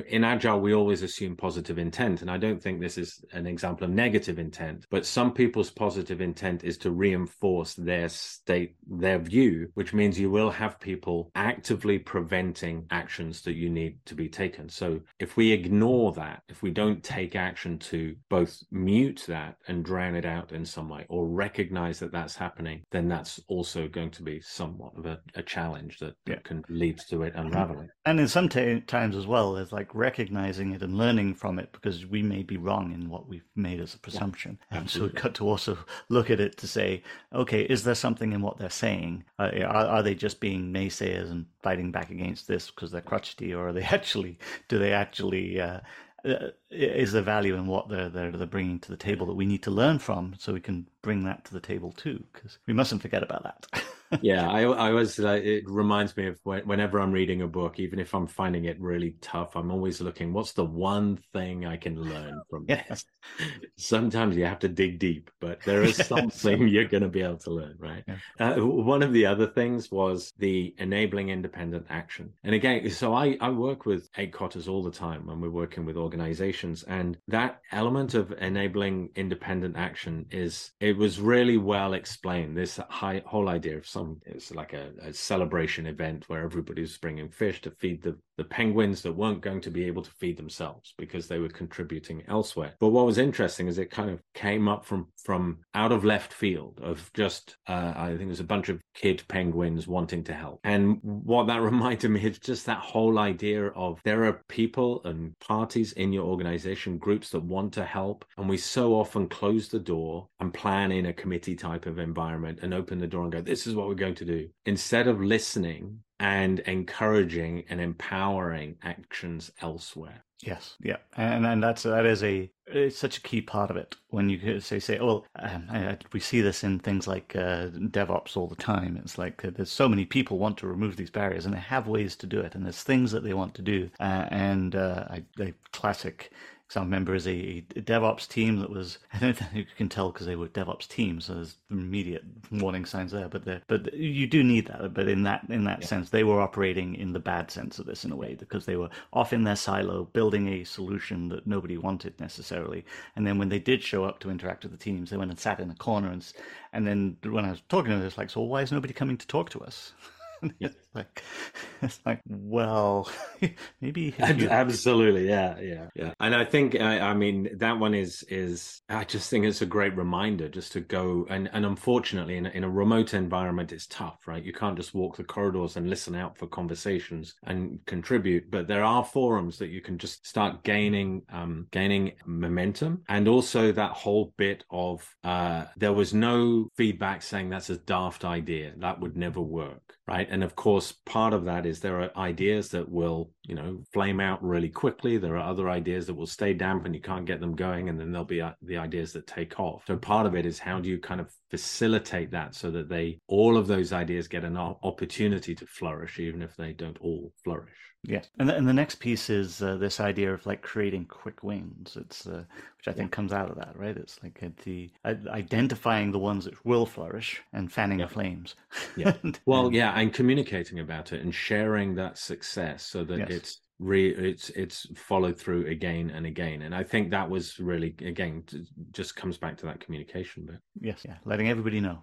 in 0.07 0.23
Agile, 0.23 0.61
we 0.61 0.75
always 0.75 1.03
assume 1.03 1.37
positive 1.37 1.77
intent. 1.77 2.23
And 2.23 2.31
I 2.31 2.37
don't 2.37 2.63
think 2.63 2.81
this 2.81 2.99
is 2.99 3.25
an 3.33 3.47
example 3.47 3.85
of 3.85 3.91
negative 3.91 4.39
intent, 4.39 4.87
but 4.91 5.07
some 5.07 5.33
people's 5.33 5.71
positive 5.71 6.21
intent 6.21 6.63
is 6.63 6.79
to 6.79 6.93
reinforce 6.93 7.75
their 7.75 8.09
state, 8.09 8.77
their 8.87 9.19
view, 9.19 9.69
which 9.75 9.93
means 9.93 10.21
you 10.21 10.31
will 10.31 10.51
have 10.51 10.79
people 10.79 11.33
actively 11.35 11.99
preventing 11.99 12.87
actions 12.93 13.43
that 13.43 13.55
you 13.55 13.71
need 13.71 13.99
to 14.07 14.15
be 14.15 14.29
taken. 14.29 14.69
So 14.69 15.01
if 15.19 15.37
we 15.37 15.51
ignore 15.51 16.13
that, 16.13 16.43
if 16.49 16.63
we 16.63 16.71
don't 16.71 17.03
take 17.03 17.35
action 17.35 17.77
to 17.81 18.15
both 18.29 18.63
mute 18.71 19.25
that 19.27 19.57
and 19.67 19.85
drown 19.85 20.15
it 20.15 20.25
out 20.25 20.53
in 20.53 20.65
some 20.65 20.89
way 20.89 21.05
or 21.09 21.27
recognize 21.27 21.88
recognize 21.89 22.01
that 22.01 22.13
that's 22.13 22.37
happening, 22.37 22.83
then 22.91 23.09
that's 23.09 23.41
also 23.49 23.89
going 23.89 24.11
to 24.11 24.23
be 24.23 24.41
somewhat 24.41 24.93
of 24.97 25.07
a, 25.07 25.21
a 25.35 25.43
challenge 25.43 25.99
that, 25.99 26.15
that 26.27 26.33
yeah. 26.33 26.39
can 26.45 26.65
lead 26.69 26.99
to 27.09 27.23
it 27.23 27.35
unraveling. 27.35 27.89
And 28.05 28.21
in 28.21 28.29
some 28.29 28.49
t- 28.49 28.81
times 28.81 29.17
as 29.17 29.27
well, 29.27 29.53
there's 29.53 29.73
like 29.73 29.95
recognizing 29.95 30.73
it 30.73 30.83
and 30.83 30.97
learning 30.97 31.35
from 31.35 31.59
it 31.59 31.73
because 31.73 32.07
we 32.07 32.23
may 32.23 32.43
be 32.43 32.57
wrong 32.57 32.93
in 32.93 33.09
what 33.09 33.29
we've 33.29 33.49
made 33.57 33.81
as 33.81 33.95
a 33.95 33.99
presumption. 33.99 34.59
Yeah, 34.71 34.79
and 34.79 34.91
so 34.91 35.03
we've 35.03 35.15
got 35.15 35.35
to 35.37 35.49
also 35.49 35.79
look 36.09 36.31
at 36.31 36.41
it 36.41 36.57
to 36.59 36.67
say, 36.67 37.03
okay, 37.33 37.63
is 37.63 37.85
there 37.85 37.95
something 37.95 38.33
in 38.33 38.43
what 38.43 38.59
they're 38.59 38.71
saying? 38.71 39.25
Uh, 39.39 39.51
are, 39.63 39.87
are 39.87 40.03
they 40.03 40.15
just 40.15 40.41
being 40.41 40.73
naysayers 40.73 41.31
and 41.31 41.47
fighting 41.63 41.91
back 41.91 42.11
against 42.11 42.47
this 42.49 42.71
because 42.71 42.91
they're 42.91 43.01
crotchety, 43.01 43.55
or 43.55 43.69
are 43.69 43.73
they 43.73 43.83
actually, 43.99 44.39
do 44.69 44.79
they 44.79 44.93
actually, 44.93 45.61
uh, 45.61 45.81
Uh, 46.25 46.49
is 46.71 47.13
the 47.13 47.23
value 47.23 47.55
in 47.55 47.69
what 47.69 47.89
they're, 47.89 48.09
they're, 48.09 48.33
they're 48.33 48.47
bringing 48.47 48.81
to 48.81 48.91
the 48.91 48.97
table 48.97 49.25
that 49.25 49.35
we 49.35 49.47
need 49.47 49.63
to 49.63 49.71
learn 49.71 50.01
from 50.01 50.35
so 50.37 50.53
we 50.53 50.61
can 50.61 50.85
bring 51.01 51.23
that 51.23 51.45
to 51.45 51.53
the 51.55 51.61
table 51.61 51.93
too 51.93 52.25
because 52.33 52.59
we 52.67 52.75
mustn't 52.75 53.01
forget 53.01 53.23
about 53.23 53.45
that 53.45 53.85
yeah, 54.23 54.49
I, 54.49 54.63
I 54.63 54.91
was. 54.91 55.19
Uh, 55.19 55.41
it 55.43 55.65
reminds 55.69 56.17
me 56.17 56.29
of 56.29 56.39
whenever 56.43 56.99
I'm 56.99 57.13
reading 57.13 57.43
a 57.43 57.47
book, 57.47 57.79
even 57.79 57.99
if 57.99 58.15
I'm 58.15 58.27
finding 58.27 58.65
it 58.65 58.81
really 58.81 59.17
tough, 59.21 59.57
I'm 59.57 59.71
always 59.71 60.01
looking. 60.01 60.33
What's 60.33 60.53
the 60.53 60.65
one 60.65 61.19
thing 61.33 61.67
I 61.67 61.77
can 61.77 62.01
learn 62.01 62.41
from 62.51 62.67
this? 62.67 63.05
Sometimes 63.77 64.37
you 64.37 64.45
have 64.45 64.61
to 64.61 64.69
dig 64.69 64.99
deep, 64.99 65.31
but 65.41 65.61
there 65.65 65.83
is 65.83 65.97
something 66.07 66.69
you're 66.69 66.85
going 66.85 67.03
to 67.03 67.09
be 67.09 67.23
able 67.23 67.39
to 67.39 67.51
learn, 67.51 67.77
right? 67.79 68.05
Yeah. 68.07 68.17
Uh, 68.55 68.67
one 68.67 69.03
of 69.03 69.13
the 69.13 69.27
other 69.27 69.47
things 69.47 69.91
was 69.91 70.33
the 70.39 70.75
enabling 70.79 71.31
independent 71.31 71.87
action, 71.91 72.33
and 72.45 72.55
again, 72.55 72.89
so 72.91 73.15
I 73.15 73.37
I 73.41 73.51
work 73.51 73.87
with 73.87 74.09
eight 74.17 74.33
Kotters 74.33 74.69
all 74.69 74.83
the 74.83 74.91
time 74.91 75.27
when 75.27 75.41
we're 75.41 75.51
working 75.51 75.85
with 75.85 75.97
organizations, 75.97 76.83
and 76.85 77.19
that 77.29 77.61
element 77.73 78.15
of 78.15 78.33
enabling 78.41 79.11
independent 79.17 79.77
action 79.77 80.27
is 80.31 80.73
it 80.81 80.97
was 80.97 81.21
really 81.21 81.57
well 81.57 81.95
explained. 81.95 82.57
This 82.57 82.79
high, 82.89 83.23
whole 83.27 83.49
idea 83.49 83.77
of 83.77 83.87
some 83.99 84.21
it's 84.27 84.55
like 84.55 84.73
a, 84.73 84.91
a 85.03 85.13
celebration 85.13 85.87
event 85.87 86.29
where 86.29 86.43
everybody's 86.43 86.97
bringing 86.99 87.29
fish 87.29 87.61
to 87.63 87.71
feed 87.71 88.03
the 88.03 88.17
the 88.39 88.45
penguins 88.45 89.03
that 89.03 89.13
weren't 89.13 89.43
going 89.43 89.61
to 89.61 89.71
be 89.71 89.85
able 89.85 90.03
to 90.03 90.11
feed 90.13 90.37
themselves 90.37 90.95
because 90.97 91.27
they 91.27 91.39
were 91.39 91.49
contributing 91.49 92.23
elsewhere. 92.29 92.73
But 92.81 92.91
what 92.91 93.05
was 93.05 93.19
interesting 93.19 93.67
is 93.67 93.79
it 93.79 93.91
kind 93.91 94.09
of 94.09 94.21
came 94.33 94.69
up 94.69 94.87
from 94.87 95.09
from 95.23 95.59
out 95.75 95.93
of 95.93 96.05
left 96.05 96.33
field 96.33 96.81
of 96.83 97.11
just 97.13 97.57
uh, 97.67 97.93
I 97.97 98.09
think 98.17 98.29
there's 98.29 98.41
a 98.41 98.45
bunch 98.45 98.69
of 98.69 98.81
kid 98.95 99.23
penguins 99.29 99.87
wanting 99.87 100.25
to 100.25 100.33
help, 100.33 100.61
and 100.65 100.99
what 101.03 101.49
that 101.49 101.61
reminded 101.73 102.11
me 102.11 102.23
is 102.23 102.39
just 102.39 102.65
that 102.67 102.79
whole 102.79 103.19
idea 103.19 103.67
of 103.69 104.01
there 104.05 104.25
are 104.25 104.41
people 104.49 105.03
and 105.05 105.37
parties 105.41 105.93
in 105.93 106.13
your 106.13 106.25
organization, 106.25 106.97
groups 106.97 107.31
that 107.31 107.43
want 107.43 107.73
to 107.75 107.85
help, 107.85 108.25
and 108.39 108.49
we 108.49 108.57
so 108.57 108.95
often 108.95 109.29
close 109.29 109.69
the 109.69 109.81
door 109.81 110.29
and 110.41 110.55
plan 110.55 110.93
in 110.93 111.07
a 111.07 111.13
committee 111.13 111.57
type 111.57 111.87
of 111.87 111.99
environment 111.99 112.61
and 112.63 112.73
open 112.73 112.99
the 112.99 113.07
door 113.07 113.25
and 113.25 113.33
go, 113.33 113.41
this 113.41 113.67
is 113.67 113.75
what 113.75 113.89
we're 113.89 113.95
going 113.95 114.15
to 114.15 114.25
do. 114.25 114.49
Instead 114.67 115.09
of 115.09 115.21
listening 115.21 115.99
and 116.21 116.61
encouraging 116.61 117.65
and 117.69 117.81
empowering 117.81 118.77
actions 118.83 119.51
elsewhere. 119.61 120.25
Yes, 120.41 120.77
yeah, 120.81 120.99
and 121.17 121.45
and 121.45 121.63
that's 121.63 121.83
that 121.83 122.07
is 122.07 122.23
a 122.23 122.49
it's 122.67 122.97
such 122.97 123.19
a 123.19 123.23
key 123.23 123.41
part 123.41 123.71
of 123.71 123.77
it. 123.77 123.97
When 124.11 124.29
you 124.29 124.61
say 124.61 124.79
say, 124.79 124.99
oh, 124.99 125.07
well, 125.07 125.27
um, 125.37 125.67
I, 125.69 125.99
we 126.13 126.21
see 126.21 126.41
this 126.41 126.63
in 126.63 126.79
things 126.79 127.09
like 127.09 127.35
uh, 127.35 127.69
DevOps 127.71 128.37
all 128.37 128.47
the 128.47 128.55
time. 128.55 128.97
It's 129.03 129.19
like 129.19 129.45
uh, 129.45 129.51
there's 129.53 129.73
so 129.73 129.89
many 129.89 130.05
people 130.05 130.39
want 130.39 130.57
to 130.59 130.69
remove 130.69 130.97
these 130.97 131.11
barriers, 131.11 131.45
and 131.45 131.53
they 131.53 131.59
have 131.59 131.89
ways 131.89 132.15
to 132.17 132.27
do 132.27 132.39
it, 132.41 132.55
and 132.55 132.65
there's 132.65 132.85
things 132.85 133.11
that 133.11 133.25
they 133.25 133.35
want 133.35 133.55
to 133.55 133.63
do, 133.63 133.91
uh, 133.99 134.27
and 134.31 134.77
uh, 134.77 135.07
I, 135.11 135.55
classic 135.73 136.31
because 136.69 136.81
I 136.83 136.85
remember 136.85 137.15
as 137.15 137.27
a, 137.27 137.65
a, 137.77 137.81
DevOps 137.81 138.29
team 138.29 138.61
that 138.61 138.69
was, 138.69 138.99
I 139.15 139.19
don't 139.19 139.35
think 139.35 139.55
you 139.55 139.65
can 139.77 139.89
tell 139.89 140.13
because 140.13 140.27
they 140.27 140.37
were 140.37 140.49
DevOps 140.49 140.87
teams, 140.87 141.25
so 141.25 141.35
there's 141.35 141.57
immediate 141.71 142.25
warning 142.53 142.85
signs 142.85 143.11
there. 143.11 143.29
But 143.29 143.67
but 143.67 143.95
you 143.95 144.27
do 144.27 144.45
need 144.45 144.67
that. 144.67 144.93
But 144.93 145.09
in 145.09 145.23
that 145.23 145.47
in 145.49 145.65
that 145.65 145.81
yeah. 145.81 145.87
sense, 145.87 146.11
they 146.11 146.25
were 146.25 146.43
operating 146.43 146.95
in 146.97 147.15
the 147.15 147.21
bad 147.21 147.51
sense 147.51 147.79
of 147.79 147.87
this 147.87 148.05
in 148.05 148.13
a 148.13 148.17
way 148.17 148.35
because 148.35 148.67
they 148.67 148.77
were 148.77 148.91
off 149.15 149.33
in 149.33 149.45
their 149.45 149.57
silo, 149.57 150.05
building 150.13 150.49
a 150.49 150.65
solution 150.65 151.31
that 151.31 151.47
nobody 151.47 151.79
wanted 151.79 152.21
necessarily. 152.21 152.85
And 153.17 153.27
then 153.27 153.39
when 153.39 153.49
they 153.49 153.59
did 153.59 153.83
show 153.83 154.05
up 154.05 154.21
to 154.21 154.31
interact 154.31 154.65
with 154.65 154.73
the 154.73 154.79
teams, 154.79 155.09
they 155.09 155.17
went 155.17 155.31
and 155.31 155.41
sat 155.41 155.61
in 155.61 155.71
a 155.71 155.75
corner. 155.75 156.09
And 156.09 156.31
and 156.75 156.87
then 156.87 157.17
when 157.23 157.47
I 157.47 157.51
was 157.51 157.63
talking 157.71 157.93
to 157.93 157.97
them, 157.97 158.07
it's 158.07 158.19
like, 158.19 158.29
so 158.29 158.43
why 158.43 158.61
is 158.61 158.73
nobody 158.73 158.93
coming 158.93 159.17
to 159.17 159.27
talk 159.27 159.49
to 159.51 159.61
us? 159.61 159.95
it's 160.61 160.77
like 160.99 161.23
it's 161.83 162.01
like 162.05 162.21
well 162.29 163.11
maybe 163.81 164.15
absolutely 164.19 165.29
yeah 165.29 165.59
yeah 165.61 165.87
yeah. 165.95 166.13
And 166.21 166.35
i 166.35 166.45
think 166.45 166.81
I, 166.81 166.99
I, 167.01 167.15
mean 167.15 167.49
that 167.59 167.79
one 167.79 167.95
is 167.95 168.25
is 168.29 168.83
i 168.89 169.05
just 169.05 169.31
think 169.31 169.45
it's 169.45 169.63
a 169.63 169.67
great 169.67 169.97
reminder 169.97 170.49
just 170.49 170.73
to 170.73 170.81
go 170.81 171.27
and 171.31 171.49
and 171.53 171.65
unfortunately 171.65 172.37
in 172.37 172.47
a, 172.47 172.51
in 172.51 172.65
a 172.65 172.71
remote 172.71 173.15
environment 173.15 173.73
it's 173.73 173.87
tough 173.87 174.19
right? 174.27 174.45
You 174.45 174.53
can't 174.53 174.77
just 174.77 174.95
walk 174.95 175.17
the 175.17 175.25
corridors 175.25 175.77
and 175.77 175.89
listen 175.89 176.15
out 176.15 176.37
for 176.37 176.47
conversations 176.47 177.35
and 177.45 177.81
contribute 177.87 178.51
but 178.51 178.69
there 178.69 178.85
are 178.85 179.05
forums 179.05 179.59
that 179.59 179.69
you 179.69 179.81
can 179.81 179.99
just 179.99 180.27
start 180.27 180.63
gaining 180.65 181.23
um 181.33 181.67
gaining 181.71 182.13
momentum. 182.27 183.03
And 183.09 183.29
also 183.29 183.73
that 183.73 183.93
whole 183.93 184.35
bit 184.37 184.65
of 184.71 185.07
uh 185.25 185.65
there 185.77 185.93
was 185.93 186.13
no 186.13 186.69
feedback 186.77 187.23
saying 187.23 187.49
that's 187.49 187.71
a 187.71 187.79
daft 187.79 188.25
idea. 188.25 188.73
That 188.77 189.01
would 189.01 189.17
never 189.17 189.41
work 189.41 189.99
right? 190.09 190.27
And 190.31 190.43
of 190.43 190.57
course 190.57 190.88
part 190.93 191.33
of 191.33 191.45
that 191.45 191.67
is 191.67 191.81
there 191.81 192.01
are 192.01 192.11
ideas 192.17 192.71
that 192.71 192.89
will 192.89 193.31
you 193.49 193.55
know 193.55 193.83
flame 193.93 194.21
out 194.21 194.43
really 194.45 194.69
quickly 194.69 195.17
there 195.17 195.37
are 195.37 195.51
other 195.51 195.69
ideas 195.71 196.07
that 196.07 196.15
will 196.15 196.27
stay 196.27 196.53
damp 196.53 196.85
and 196.85 196.95
you 196.95 197.01
can't 197.01 197.25
get 197.25 197.41
them 197.41 197.57
going 197.57 197.89
and 197.89 197.99
then 197.99 198.13
there'll 198.13 198.25
be 198.25 198.43
uh, 198.43 198.53
the 198.63 198.77
ideas 198.77 199.13
that 199.13 199.27
take 199.27 199.59
off 199.59 199.83
so 199.87 199.97
part 199.97 200.27
of 200.27 200.37
it 200.37 200.45
is 200.47 200.59
how 200.59 200.79
do 200.79 200.89
you 200.89 200.99
kind 200.99 201.21
of 201.21 201.33
facilitate 201.51 202.31
that 202.31 202.55
so 202.55 202.71
that 202.71 202.89
they 202.89 203.19
all 203.27 203.57
of 203.57 203.67
those 203.67 203.93
ideas 203.93 204.29
get 204.29 204.45
an 204.45 204.57
opportunity 204.57 205.55
to 205.55 205.67
flourish 205.67 206.21
even 206.21 206.43
if 206.43 206.55
they 206.57 206.73
don't 206.73 206.99
all 207.01 207.33
flourish 207.43 207.89
Yes, 208.05 208.29
and 208.39 208.49
the, 208.49 208.55
and 208.55 208.67
the 208.67 208.73
next 208.73 208.97
piece 208.97 209.29
is 209.29 209.61
uh, 209.61 209.77
this 209.77 209.99
idea 209.99 210.33
of 210.33 210.47
like 210.47 210.63
creating 210.63 211.07
quick 211.07 211.43
wins. 211.43 211.97
It's 212.01 212.27
uh, 212.29 212.45
which 212.77 212.87
I 212.87 212.93
think 212.93 213.11
yeah. 213.11 213.17
comes 213.17 213.33
out 213.33 213.51
of 213.51 213.57
that, 213.57 213.77
right? 213.77 213.97
It's 213.97 214.23
like 214.23 214.39
uh, 214.41 214.51
the 214.65 214.91
uh, 215.05 215.15
identifying 215.29 216.13
the 216.13 216.19
ones 216.19 216.45
that 216.45 216.65
will 216.65 216.87
flourish 216.87 217.43
and 217.53 217.73
fanning 217.73 217.99
yeah. 217.99 218.07
the 218.07 218.13
flames. 218.13 218.55
Yeah. 218.97 219.15
well, 219.47 219.73
yeah, 219.73 219.93
and 219.99 220.13
communicating 220.13 220.79
about 220.79 221.13
it 221.13 221.23
and 221.23 221.35
sharing 221.35 221.97
that 221.97 222.19
success 222.19 222.85
so 222.85 223.03
that 223.05 223.19
yes. 223.19 223.29
It's 223.39 223.61
re 223.79 224.09
it's 224.11 224.51
it's 224.51 224.87
followed 224.97 225.39
through 225.39 225.67
again 225.67 226.11
and 226.11 226.27
again. 226.27 226.63
And 226.63 226.75
i 226.75 226.83
think 226.83 227.11
that 227.11 227.29
was 227.29 227.59
really 227.59 227.95
again 228.01 228.45
just 228.91 229.17
comes 229.17 229.39
back 229.39 229.57
to 229.59 229.67
that 229.67 229.81
communication 229.81 230.47
bit. 230.47 230.61
Yes. 230.81 231.03
Yeah. 231.05 231.17
Letting 231.25 231.49
everybody 231.49 231.81
know 231.81 232.03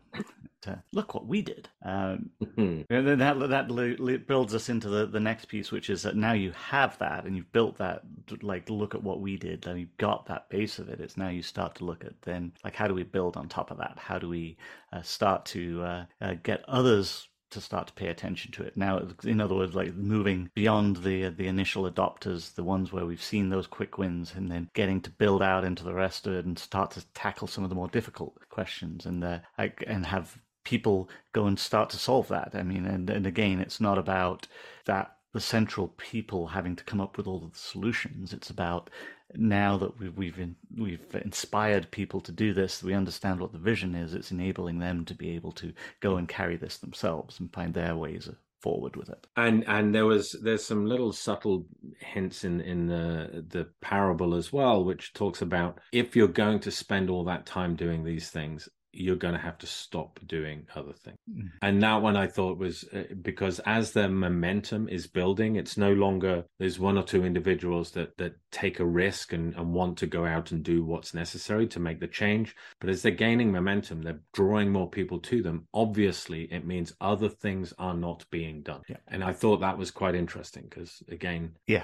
look 0.92 1.14
what 1.14 1.28
we 1.28 1.42
did. 1.42 1.70
Um, 1.84 2.30
and 2.58 2.86
then 2.90 3.20
that 3.20 3.38
that 3.50 4.26
builds 4.28 4.56
us 4.56 4.70
into 4.70 4.90
the 4.90 5.06
the 5.06 5.20
next 5.20 5.46
piece 5.46 5.72
which 5.72 5.90
is 5.90 6.02
that 6.04 6.16
now 6.16 6.34
you 6.34 6.52
have 6.52 6.98
that 7.00 7.26
and 7.26 7.36
you've 7.36 7.52
built 7.52 7.78
that 7.78 8.04
like 8.42 8.70
look 8.70 8.96
at 8.96 9.04
what 9.04 9.20
we 9.20 9.38
did 9.38 9.68
and 9.68 9.80
you've 9.80 9.98
got 9.98 10.26
that 10.28 10.50
base 10.50 10.80
of 10.80 10.90
it. 10.90 11.00
It's 11.00 11.18
now 11.18 11.30
you 11.30 11.42
start 11.42 11.76
to 11.76 11.86
look 11.86 12.04
at 12.04 12.22
then 12.22 12.52
like 12.64 12.76
how 12.76 12.88
do 12.88 12.94
we 12.94 13.04
build 13.04 13.38
on 13.38 13.48
top 13.48 13.72
of 13.72 13.78
that? 13.78 13.98
How 13.98 14.18
do 14.18 14.30
we 14.30 14.58
uh, 14.94 15.02
start 15.02 15.46
to 15.48 15.84
uh, 15.84 16.06
uh, 16.22 16.36
get 16.44 16.64
others 16.68 17.28
to 17.56 17.62
start 17.62 17.88
to 17.88 17.94
pay 17.94 18.08
attention 18.08 18.52
to 18.54 18.64
it. 18.64 18.78
Now, 18.78 19.02
in 19.24 19.42
other 19.42 19.56
words, 19.56 19.76
like 19.76 19.96
moving 19.96 20.50
beyond 20.54 20.98
the 20.98 21.30
the 21.30 21.48
initial 21.48 21.90
adopters, 21.90 22.54
the 22.54 22.64
ones 22.64 22.94
where 22.94 23.06
we've 23.06 23.24
seen 23.24 23.50
those 23.50 23.68
quick 23.68 23.98
wins, 23.98 24.34
and 24.36 24.52
then 24.52 24.70
getting 24.74 25.02
to 25.02 25.10
build 25.10 25.42
out 25.42 25.64
into 25.64 25.84
the 25.84 25.94
rest 25.94 26.28
of 26.28 26.34
it 26.34 26.46
and 26.46 26.60
start 26.60 26.92
to 26.92 27.06
tackle 27.14 27.48
some 27.48 27.64
of 27.64 27.70
the 27.70 27.76
more 27.76 27.88
difficult 27.90 28.38
questions, 28.50 29.06
and 29.06 29.24
uh, 29.24 29.40
and 29.88 30.06
have 30.06 30.38
people 30.64 31.10
go 31.32 31.46
and 31.46 31.60
start 31.60 31.90
to 31.92 31.98
solve 31.98 32.28
that. 32.28 32.52
I 32.54 32.64
mean, 32.64 32.86
and 32.86 33.10
and 33.10 33.26
again, 33.26 33.60
it's 33.60 33.82
not 33.82 33.98
about 33.98 34.48
that 34.86 35.15
the 35.36 35.42
central 35.42 35.90
people 35.98 36.48
having 36.48 36.78
to 36.78 36.84
come 36.86 37.02
up 37.02 37.18
with 37.18 37.28
all 37.28 37.40
the 37.40 37.50
solutions. 37.54 38.32
It's 38.32 38.52
about 38.52 38.90
now 39.34 39.76
that 39.76 40.00
we've 40.00 40.18
we've, 40.18 40.40
in, 40.40 40.56
we've 40.78 41.06
inspired 41.14 41.92
people 41.92 42.22
to 42.22 42.32
do 42.32 42.54
this, 42.54 42.82
we 42.82 42.94
understand 42.94 43.42
what 43.42 43.52
the 43.52 43.60
vision 43.60 43.96
is. 43.96 44.14
It's 44.14 44.32
enabling 44.32 44.80
them 44.80 45.04
to 45.04 45.14
be 45.14 45.32
able 45.32 45.52
to 45.52 45.74
go 46.00 46.16
and 46.16 46.30
carry 46.30 46.56
this 46.56 46.78
themselves 46.78 47.42
and 47.42 47.52
find 47.52 47.74
their 47.74 47.98
ways 47.98 48.30
forward 48.62 48.96
with 48.96 49.10
it. 49.10 49.28
And 49.36 49.66
and 49.68 49.94
there 49.94 50.06
was 50.06 50.38
there's 50.42 50.64
some 50.64 50.86
little 50.86 51.12
subtle 51.12 51.66
hints 52.00 52.46
in 52.46 52.62
in 52.62 52.88
the 52.88 53.44
the 53.50 53.68
parable 53.82 54.36
as 54.36 54.54
well, 54.54 54.86
which 54.86 55.12
talks 55.12 55.42
about 55.42 55.82
if 55.92 56.16
you're 56.16 56.30
going 56.30 56.62
to 56.62 56.72
spend 56.72 57.10
all 57.10 57.26
that 57.26 57.46
time 57.46 57.76
doing 57.76 58.06
these 58.06 58.30
things, 58.30 58.70
you're 58.96 59.16
going 59.16 59.34
to 59.34 59.40
have 59.40 59.58
to 59.60 59.68
stop 59.68 60.20
doing 60.26 60.66
other 60.76 60.94
things. 60.94 61.18
Mm. 61.30 61.52
And 61.62 61.84
that 61.84 62.02
one 62.02 62.16
I 62.16 62.28
thought 62.28 62.58
was 62.58 62.84
uh, 62.94 63.04
because 63.22 63.60
as 63.66 63.92
the 63.92 64.10
momentum 64.10 64.88
is 64.90 65.08
building, 65.08 65.56
it's 65.56 65.78
no 65.78 65.94
longer 65.94 66.46
there's 66.60 66.80
one 66.80 66.98
or 66.98 67.04
two 67.04 67.26
individuals 67.26 67.92
that 67.92 68.18
that 68.18 68.36
take 68.52 68.80
a 68.80 68.86
risk 68.86 69.34
and, 69.34 69.54
and 69.56 69.74
want 69.74 69.98
to 69.98 70.08
go 70.08 70.26
out 70.26 70.52
and 70.52 70.64
do 70.64 70.84
what's 70.84 71.14
necessary 71.14 71.68
to 71.68 71.80
make 71.80 72.00
the 72.00 72.08
change. 72.08 72.56
But 72.80 72.90
as 72.90 73.02
they're 73.02 73.12
gaining 73.12 73.52
momentum, 73.52 74.02
they're 74.02 74.22
drawing 74.34 74.72
more 74.72 74.90
people 74.90 75.20
to 75.20 75.42
them. 75.42 75.68
Obviously, 75.74 76.44
it 76.52 76.66
means 76.66 76.94
other 77.02 77.30
things 77.30 77.74
are 77.78 77.96
not 77.96 78.26
being 78.32 78.62
done. 78.62 78.82
Yeah. 78.88 78.98
And 79.08 79.24
I 79.24 79.34
thought 79.34 79.62
that 79.62 79.78
was 79.78 79.92
quite 79.92 80.16
interesting 80.16 80.68
because 80.70 81.04
again, 81.10 81.56
yeah, 81.68 81.84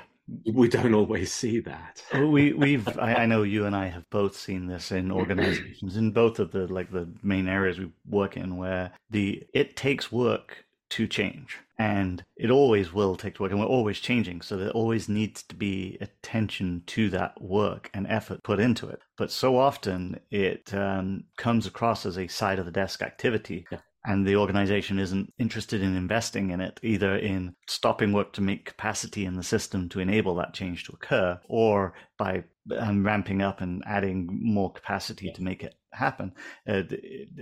we 0.53 0.67
don't 0.67 0.93
always 0.93 1.31
see 1.31 1.60
that. 1.62 2.03
we 2.13 2.53
we've 2.53 2.88
I, 2.99 3.15
I, 3.15 3.25
know 3.25 3.43
you 3.43 3.65
and 3.65 3.75
I 3.75 3.88
have 3.88 4.10
both 4.10 4.36
seen 4.36 4.67
this 4.67 4.91
in 4.91 5.12
organizations 5.12 5.97
in 5.97 6.12
both 6.12 6.39
of 6.39 6.51
the 6.51 6.67
like 6.67 6.91
the 6.91 7.10
main 7.21 7.47
areas 7.47 7.79
we 7.79 7.91
work 8.07 8.38
in 8.38 8.57
where 8.57 8.91
the 9.10 9.43
it 9.53 9.75
takes 9.75 10.12
work 10.12 10.65
to 10.91 11.07
change 11.07 11.57
and 11.79 12.23
it 12.36 12.51
always 12.51 12.91
will 12.91 13.15
take 13.15 13.39
work 13.39 13.51
and 13.51 13.60
we're 13.60 13.65
always 13.65 13.99
changing 13.99 14.41
so 14.41 14.57
there 14.57 14.71
always 14.71 15.07
needs 15.07 15.41
to 15.41 15.55
be 15.55 15.97
attention 16.01 16.84
to 16.86 17.10
that 17.10 17.41
work 17.41 17.89
and 17.93 18.05
effort 18.07 18.43
put 18.43 18.60
into 18.60 18.88
it 18.89 19.01
but 19.17 19.31
so 19.31 19.57
often 19.57 20.19
it 20.29 20.73
um, 20.73 21.23
comes 21.38 21.65
across 21.65 22.05
as 22.05 22.17
a 22.17 22.27
side 22.27 22.60
of 22.60 22.65
the 22.65 22.71
desk 22.71 23.01
activity 23.01 23.65
yeah 23.71 23.79
and 24.06 24.26
the 24.26 24.36
organization 24.36 25.00
isn't 25.00 25.34
interested 25.38 25.82
in 25.82 25.96
investing 25.96 26.50
in 26.50 26.62
it, 26.62 26.80
either 26.84 27.16
in 27.16 27.56
stopping 27.68 28.14
work 28.14 28.34
to 28.34 28.42
make 28.42 28.66
capacity 28.66 29.26
in 29.26 29.36
the 29.36 29.44
system 29.44 29.90
to 29.90 30.00
enable 30.00 30.36
that 30.36 30.54
change 30.54 30.86
to 30.86 30.94
occur, 30.94 31.40
or 31.48 31.94
by 32.18 32.44
um, 32.78 33.06
ramping 33.06 33.42
up 33.42 33.62
and 33.62 33.84
adding 33.86 34.28
more 34.42 34.72
capacity 34.72 35.32
to 35.32 35.44
make 35.44 35.64
it 35.64 35.76
happen. 35.94 36.34
Uh, 36.68 36.84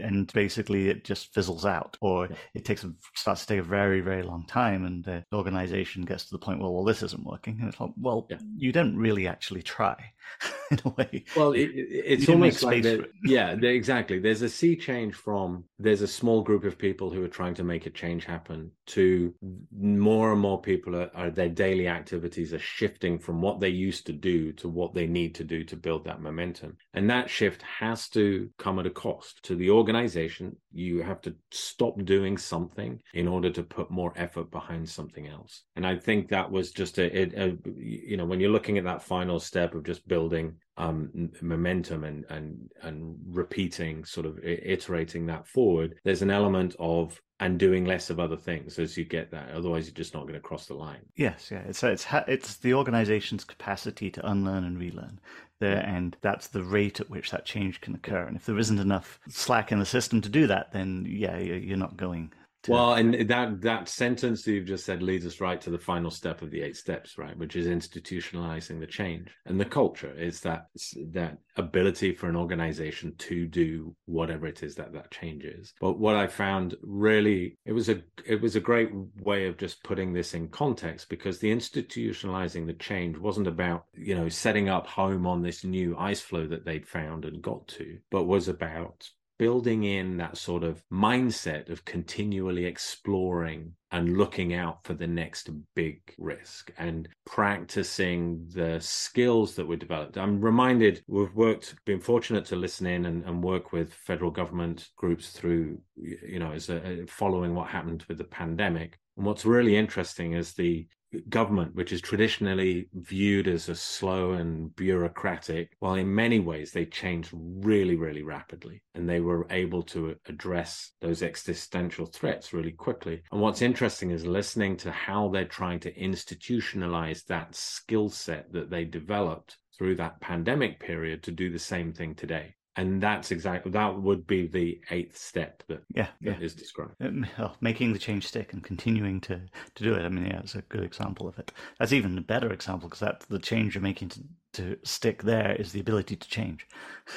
and 0.02 0.32
basically, 0.34 0.90
it 0.90 1.06
just 1.06 1.34
fizzles 1.34 1.66
out, 1.66 1.98
or 2.02 2.28
yeah. 2.28 2.36
it 2.54 2.66
takes 2.66 2.84
a, 2.84 2.92
starts 3.16 3.42
to 3.42 3.48
take 3.48 3.60
a 3.60 3.68
very, 3.68 4.02
very 4.02 4.24
long 4.24 4.46
time, 4.48 4.86
and 4.86 5.04
the 5.06 5.24
organization 5.34 6.04
gets 6.04 6.26
to 6.26 6.32
the 6.32 6.40
point 6.40 6.60
where, 6.60 6.72
well, 6.72 6.84
this 6.84 7.04
isn't 7.04 7.26
working. 7.26 7.58
And 7.60 7.70
it's 7.70 7.80
like, 7.80 7.92
well, 7.98 8.28
yeah. 8.30 8.38
you 8.56 8.72
didn't 8.72 8.98
really 8.98 9.28
actually 9.28 9.62
try. 9.62 9.96
in 10.72 10.80
a 10.86 10.90
way. 10.90 11.24
Well, 11.36 11.54
it, 11.54 11.70
it's 11.74 12.30
almost 12.30 12.64
like 12.64 12.84
the, 12.84 13.10
yeah, 13.24 13.52
exactly. 13.52 14.20
There's 14.20 14.42
a 14.42 14.50
sea 14.50 14.76
change 14.76 15.16
from 15.16 15.66
there's 15.78 16.02
a 16.02 16.08
small 16.08 16.42
group 16.42 16.64
of 16.64 16.78
people 16.78 17.10
who 17.10 17.24
are 17.24 17.30
trying 17.30 17.56
to 17.56 17.64
make 17.64 17.86
a 17.86 17.90
change 17.90 18.26
happen 18.26 18.72
to 18.88 19.34
more 19.78 20.32
and 20.32 20.42
more 20.42 20.62
people 20.62 20.96
are, 20.96 21.12
are 21.14 21.30
their 21.30 21.50
daily 21.50 21.88
activities 21.88 22.54
are 22.54 22.60
shifting 22.60 23.20
from 23.20 23.42
what 23.42 23.60
they 23.60 23.70
used 23.70 24.06
to 24.08 24.14
do 24.14 24.52
to 24.54 24.70
what 24.70 24.94
they 24.94 25.08
need 25.08 25.36
to 25.36 25.44
do 25.44 25.64
to 25.64 25.76
build 25.76 26.06
that 26.06 26.22
momentum, 26.22 26.78
and 26.94 27.10
that 27.10 27.30
shift 27.30 27.62
has 27.62 28.10
to 28.10 28.50
come 28.58 28.80
at 28.80 28.86
a 28.86 28.92
cost 28.92 29.44
to 29.44 29.56
the 29.56 29.70
organization. 29.70 30.56
You 30.72 31.02
have 31.02 31.22
to 31.22 31.36
stop 31.52 32.04
doing 32.06 32.38
something 32.38 33.02
in 33.14 33.28
order 33.28 33.50
to 33.52 33.64
put 33.64 33.90
more 33.90 34.14
effort 34.16 34.52
behind 34.52 34.88
something 34.88 35.28
else, 35.28 35.64
and 35.76 35.86
I 35.86 35.98
think 35.98 36.30
that 36.30 36.52
was 36.52 36.72
just 36.72 37.00
a, 37.00 37.18
a, 37.18 37.48
a 37.48 37.58
you 37.76 38.18
know 38.18 38.26
when 38.26 38.40
you're 38.40 38.52
looking 38.52 38.78
at 38.78 38.84
that 38.84 39.04
final 39.04 39.40
step 39.40 39.74
of 39.74 39.84
just 39.84 40.08
building 40.08 40.19
building 40.20 40.56
um, 40.78 41.32
momentum 41.42 42.04
and 42.04 42.26
and 42.30 42.72
and 42.82 43.18
repeating, 43.26 44.04
sort 44.06 44.26
of 44.26 44.40
iterating 44.44 45.26
that 45.28 45.48
forward, 45.48 45.96
there's 46.04 46.22
an 46.22 46.32
element 46.32 46.76
of 46.80 47.22
and 47.42 47.58
doing 47.58 47.86
less 47.86 48.10
of 48.10 48.20
other 48.20 48.36
things 48.36 48.80
as 48.80 48.98
you 48.98 49.06
get 49.06 49.32
that. 49.32 49.52
Otherwise, 49.52 49.86
you're 49.86 49.94
just 49.94 50.14
not 50.14 50.24
going 50.24 50.34
to 50.34 50.42
cross 50.42 50.66
the 50.66 50.74
line. 50.74 51.06
Yes, 51.16 51.50
yeah. 51.52 51.64
It's 51.68 51.84
it's 51.84 52.06
it's 52.28 52.58
the 52.58 52.74
organization's 52.74 53.46
capacity 53.46 54.10
to 54.12 54.30
unlearn 54.30 54.66
and 54.66 54.78
relearn 54.78 55.20
there, 55.60 55.84
and 55.86 56.18
that's 56.22 56.48
the 56.48 56.64
rate 56.64 57.00
at 57.00 57.10
which 57.10 57.32
that 57.32 57.46
change 57.46 57.82
can 57.82 57.96
occur. 57.96 58.24
And 58.24 58.36
if 58.36 58.46
there 58.46 58.60
isn't 58.60 58.80
enough 58.80 59.20
slack 59.30 59.72
in 59.72 59.80
the 59.80 59.86
system 59.86 60.22
to 60.22 60.30
do 60.30 60.48
that, 60.48 60.74
then 60.74 61.06
yeah, 61.08 61.38
you're 61.38 61.78
not 61.78 61.98
going. 61.98 62.32
Well, 62.68 62.94
and 62.94 63.30
that 63.30 63.62
that 63.62 63.88
sentence 63.88 64.44
that 64.44 64.52
you've 64.52 64.66
just 64.66 64.86
said 64.86 65.02
leads 65.02 65.26
us 65.26 65.40
right 65.40 65.60
to 65.62 65.70
the 65.70 65.80
final 65.80 66.12
step 66.12 66.42
of 66.42 66.52
the 66.52 66.62
eight 66.62 66.76
steps, 66.76 67.18
right? 67.18 67.38
Which 67.38 67.56
is 67.56 67.68
institutionalizing 67.68 68.80
the 68.80 68.88
change 68.88 69.30
and 69.46 69.60
the 69.60 69.66
culture. 69.66 70.14
Is 70.14 70.42
that 70.42 70.68
that 71.12 71.38
ability 71.56 72.14
for 72.16 72.28
an 72.28 72.36
organization 72.36 73.14
to 73.18 73.48
do 73.48 73.96
whatever 74.06 74.46
it 74.46 74.62
is 74.62 74.76
that 74.76 74.94
that 74.94 75.12
changes. 75.12 75.74
But 75.80 76.00
what 76.00 76.16
I 76.16 76.28
found 76.28 76.76
really 76.82 77.58
it 77.66 77.72
was 77.72 77.88
a 77.88 78.02
it 78.26 78.42
was 78.42 78.56
a 78.56 78.62
great 78.62 78.90
way 79.22 79.48
of 79.48 79.58
just 79.58 79.84
putting 79.84 80.12
this 80.12 80.34
in 80.34 80.50
context 80.50 81.10
because 81.10 81.40
the 81.40 81.52
institutionalizing 81.56 82.66
the 82.66 82.74
change 82.74 83.18
wasn't 83.18 83.48
about 83.48 83.86
you 83.94 84.16
know 84.16 84.28
setting 84.28 84.68
up 84.68 84.86
home 84.86 85.26
on 85.26 85.42
this 85.42 85.64
new 85.64 85.98
ice 85.98 86.22
floe 86.22 86.48
that 86.48 86.66
they'd 86.66 86.88
found 86.88 87.24
and 87.24 87.42
got 87.42 87.68
to, 87.70 88.00
but 88.12 88.26
was 88.26 88.50
about 88.50 89.10
building 89.40 89.86
in 89.86 90.18
that 90.18 90.38
sort 90.38 90.64
of 90.64 90.84
mindset 90.92 91.70
of 91.70 91.86
continually 91.86 92.66
exploring 92.66 93.74
and 93.92 94.18
looking 94.18 94.54
out 94.54 94.84
for 94.84 94.94
the 94.94 95.08
next 95.08 95.50
big 95.76 96.02
risk 96.20 96.72
and 96.78 97.08
practicing 97.26 98.46
the 98.54 98.78
skills 98.80 99.56
that 99.56 99.66
were 99.66 99.78
developed. 99.78 100.18
I'm 100.18 100.40
reminded 100.42 101.02
we've 101.08 101.34
worked, 101.34 101.74
been 101.86 102.02
fortunate 102.02 102.46
to 102.46 102.56
listen 102.56 102.86
in 102.86 103.06
and, 103.06 103.24
and 103.24 103.44
work 103.44 103.72
with 103.72 103.94
federal 103.94 104.30
government 104.30 104.90
groups 104.98 105.32
through, 105.32 105.80
you 105.96 106.38
know, 106.38 106.52
as 106.52 106.70
a, 106.70 107.06
following 107.08 107.56
what 107.56 107.70
happened 107.70 108.04
with 108.08 108.20
the 108.20 108.26
pandemic. 108.26 109.00
And 109.18 109.26
what's 109.26 109.46
really 109.46 109.76
interesting 109.76 110.34
is 110.34 110.54
the 110.54 110.86
government, 111.30 111.76
which 111.76 111.92
is 111.92 112.02
traditionally 112.02 112.88
viewed 112.94 113.48
as 113.48 113.70
a 113.70 113.76
slow 113.76 114.34
and 114.34 114.76
bureaucratic, 114.76 115.76
while 115.80 115.96
in 115.96 116.14
many 116.14 116.40
ways 116.40 116.72
they 116.72 116.86
changed 116.86 117.32
really, 117.34 117.96
really 117.96 118.24
rapidly 118.24 118.82
and 118.96 119.10
they 119.10 119.20
were 119.20 119.48
able 119.50 119.84
to 119.84 120.16
address 120.28 120.92
those 121.02 121.24
existential 121.24 122.06
threats 122.06 122.54
really 122.54 122.72
quickly. 122.72 123.22
And 123.32 123.42
what's 123.42 123.62
interesting 123.62 124.12
is 124.12 124.26
listening 124.26 124.78
to 124.78 124.92
how 124.92 125.30
they're 125.30 125.46
trying 125.46 125.80
to 125.82 125.94
institutionalize 125.94 127.26
that 127.26 127.56
skill 127.56 128.10
set 128.10 128.52
that 128.54 128.70
they 128.70 128.86
developed 128.86 129.58
through 129.78 129.96
that 129.96 130.20
pandemic 130.20 130.80
period 130.80 131.24
to 131.24 131.32
do 131.32 131.50
the 131.50 131.60
same 131.60 131.94
thing 131.94 132.14
today 132.14 132.56
and 132.80 133.04
that's 133.04 133.32
exactly 133.32 133.72
that 133.72 134.02
would 134.02 134.26
be 134.26 134.48
the 134.48 134.80
eighth 134.90 135.18
step 135.18 135.62
that 135.68 135.84
yeah, 135.94 136.08
that 136.22 136.40
yeah. 136.40 136.46
is 136.46 136.54
described. 136.54 136.96
Um, 137.02 137.28
well, 137.38 137.58
making 137.60 137.92
the 137.92 138.00
change 138.00 138.26
stick 138.26 138.54
and 138.54 138.64
continuing 138.64 139.20
to 139.22 139.42
to 139.76 139.84
do 139.84 139.94
it 139.96 140.06
i 140.06 140.10
mean 140.10 140.26
yeah 140.26 140.40
it's 140.40 140.56
a 140.56 140.62
good 140.64 140.84
example 140.84 141.28
of 141.28 141.38
it. 141.38 141.52
That's 141.78 141.92
even 141.92 142.18
a 142.18 142.22
better 142.22 142.52
example 142.54 142.88
because 142.88 143.02
that's 143.02 143.26
the 143.26 143.40
change 143.40 143.76
you're 143.76 143.82
making 143.82 144.10
to, 144.10 144.24
to 144.54 144.78
stick 144.84 145.24
there 145.24 145.56
is 145.56 145.74
the 145.74 145.82
ability 145.82 146.16
to 146.16 146.30
change. 146.30 146.66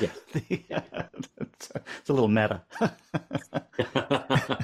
Yeah, 0.01 0.11
it's, 0.35 1.71
a, 1.71 1.81
it's, 2.01 2.09
a, 2.09 2.13
little 2.13 2.29
meta. 2.29 2.63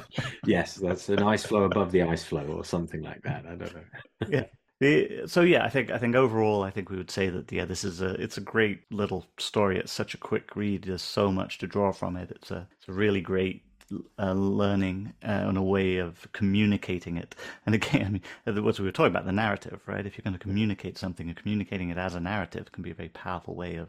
Yes 0.46 0.74
that's 0.76 1.08
an 1.10 1.22
ice 1.22 1.44
floe 1.44 1.64
above 1.64 1.92
the 1.92 2.02
ice 2.02 2.24
floe 2.24 2.46
or 2.46 2.64
something 2.64 3.02
like 3.02 3.22
that 3.22 3.44
i 3.44 3.54
don't 3.54 3.74
know. 3.74 3.82
Yeah 4.28 4.44
so 4.80 5.42
yeah, 5.42 5.64
I 5.64 5.68
think 5.68 5.90
I 5.90 5.98
think 5.98 6.14
overall, 6.14 6.62
I 6.62 6.70
think 6.70 6.88
we 6.88 6.96
would 6.96 7.10
say 7.10 7.28
that 7.30 7.50
yeah, 7.50 7.64
this 7.64 7.82
is 7.82 8.00
a 8.00 8.10
it's 8.14 8.38
a 8.38 8.40
great 8.40 8.82
little 8.92 9.26
story. 9.38 9.78
It's 9.78 9.92
such 9.92 10.14
a 10.14 10.18
quick 10.18 10.54
read. 10.54 10.84
There's 10.84 11.02
so 11.02 11.32
much 11.32 11.58
to 11.58 11.66
draw 11.66 11.92
from 11.92 12.16
it. 12.16 12.30
It's 12.30 12.50
a 12.50 12.68
it's 12.78 12.88
a 12.88 12.92
really 12.92 13.20
great 13.20 13.64
uh, 14.18 14.32
learning 14.32 15.14
uh, 15.24 15.46
and 15.48 15.58
a 15.58 15.62
way 15.62 15.96
of 15.96 16.30
communicating 16.32 17.16
it. 17.16 17.34
And 17.66 17.74
again, 17.74 18.20
I 18.46 18.50
mean, 18.52 18.64
what 18.64 18.78
we 18.78 18.84
were 18.84 18.92
talking 18.92 19.10
about 19.10 19.26
the 19.26 19.32
narrative, 19.32 19.80
right? 19.86 20.06
If 20.06 20.16
you're 20.16 20.22
going 20.22 20.34
to 20.34 20.38
communicate 20.38 20.96
something 20.96 21.28
and 21.28 21.36
communicating 21.36 21.90
it 21.90 21.98
as 21.98 22.14
a 22.14 22.20
narrative 22.20 22.70
can 22.70 22.82
be 22.82 22.90
a 22.90 22.94
very 22.94 23.08
powerful 23.10 23.54
way 23.54 23.76
of 23.76 23.88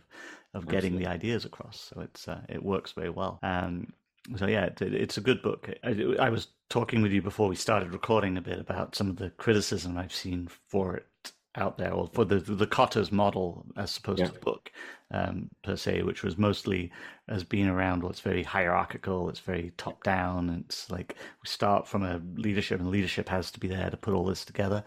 of 0.55 0.67
getting 0.67 0.93
Absolutely. 0.93 1.05
the 1.05 1.11
ideas 1.11 1.45
across. 1.45 1.91
So 1.93 2.01
it's 2.01 2.27
uh, 2.27 2.41
it 2.49 2.63
works 2.63 2.93
very 2.93 3.11
well. 3.11 3.39
Um, 3.43 3.93
so 4.37 4.47
yeah, 4.47 4.65
it, 4.65 4.81
it's 4.81 5.17
a 5.17 5.21
good 5.21 5.41
book. 5.41 5.69
I, 5.83 6.15
I, 6.19 6.29
was 6.29 6.47
talking 6.69 7.01
with 7.01 7.11
you 7.11 7.21
before 7.21 7.47
we 7.47 7.55
started 7.55 7.93
recording 7.93 8.37
a 8.37 8.41
bit 8.41 8.59
about 8.59 8.95
some 8.95 9.09
of 9.09 9.17
the 9.17 9.29
criticism 9.31 9.97
I've 9.97 10.13
seen 10.13 10.49
for 10.67 10.97
it 10.97 11.07
out 11.55 11.77
there, 11.77 11.91
or 11.91 12.09
for 12.13 12.25
the 12.25 12.39
the 12.39 12.67
Kotter's 12.67 13.11
model 13.11 13.65
as 13.75 13.95
opposed 13.97 14.19
yeah. 14.19 14.27
to 14.27 14.33
the 14.33 14.39
book 14.39 14.71
um, 15.11 15.49
per 15.63 15.75
se, 15.75 16.03
which 16.03 16.23
was 16.23 16.37
mostly 16.37 16.91
as 17.27 17.43
being 17.43 17.67
around 17.67 18.03
what's 18.03 18.19
very 18.19 18.43
hierarchical, 18.43 19.29
it's 19.29 19.39
very 19.39 19.71
top 19.77 20.03
down, 20.03 20.49
and 20.49 20.65
it's 20.65 20.89
like 20.91 21.15
we 21.41 21.47
start 21.47 21.87
from 21.87 22.03
a 22.03 22.21
leadership, 22.35 22.79
and 22.79 22.89
leadership 22.89 23.29
has 23.29 23.51
to 23.51 23.59
be 23.59 23.67
there 23.67 23.89
to 23.89 23.97
put 23.97 24.13
all 24.13 24.25
this 24.25 24.45
together. 24.45 24.83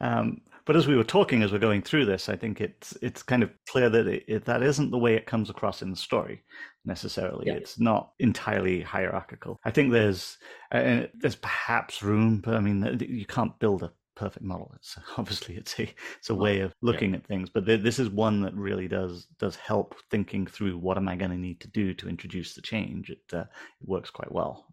Um, 0.00 0.40
but 0.64 0.76
as 0.76 0.86
we 0.86 0.96
were 0.96 1.04
talking, 1.04 1.42
as 1.42 1.50
we're 1.50 1.58
going 1.58 1.82
through 1.82 2.06
this, 2.06 2.28
I 2.28 2.36
think 2.36 2.60
it's 2.60 2.96
it's 3.02 3.22
kind 3.22 3.42
of 3.42 3.50
clear 3.68 3.88
that 3.90 4.06
it, 4.06 4.24
it, 4.28 4.44
that 4.44 4.62
isn't 4.62 4.90
the 4.90 4.98
way 4.98 5.14
it 5.14 5.26
comes 5.26 5.50
across 5.50 5.82
in 5.82 5.90
the 5.90 5.96
story 5.96 6.42
necessarily. 6.84 7.46
Yeah. 7.46 7.54
It's 7.54 7.78
not 7.78 8.12
entirely 8.18 8.80
hierarchical. 8.80 9.58
I 9.64 9.70
think 9.70 9.92
there's 9.92 10.38
uh, 10.70 11.06
there's 11.14 11.36
perhaps 11.36 12.02
room, 12.02 12.40
but 12.44 12.54
I 12.54 12.60
mean, 12.60 12.98
you 13.08 13.26
can't 13.26 13.58
build 13.58 13.82
a 13.82 13.92
perfect 14.14 14.44
model. 14.44 14.72
It's 14.76 14.96
obviously 15.18 15.56
it's 15.56 15.78
a 15.78 15.94
it's 16.18 16.30
a 16.30 16.34
way 16.34 16.60
of 16.60 16.74
looking 16.82 17.10
yeah. 17.10 17.18
at 17.18 17.26
things, 17.26 17.50
but 17.50 17.66
th- 17.66 17.82
this 17.82 17.98
is 17.98 18.08
one 18.08 18.42
that 18.42 18.54
really 18.54 18.88
does 18.88 19.26
does 19.38 19.56
help 19.56 19.94
thinking 20.10 20.46
through 20.46 20.78
what 20.78 20.96
am 20.96 21.08
I 21.08 21.16
going 21.16 21.30
to 21.30 21.36
need 21.36 21.60
to 21.60 21.68
do 21.68 21.94
to 21.94 22.08
introduce 22.08 22.54
the 22.54 22.62
change. 22.62 23.10
It, 23.10 23.22
uh, 23.32 23.44
it 23.80 23.88
works 23.88 24.10
quite 24.10 24.32
well 24.32 24.66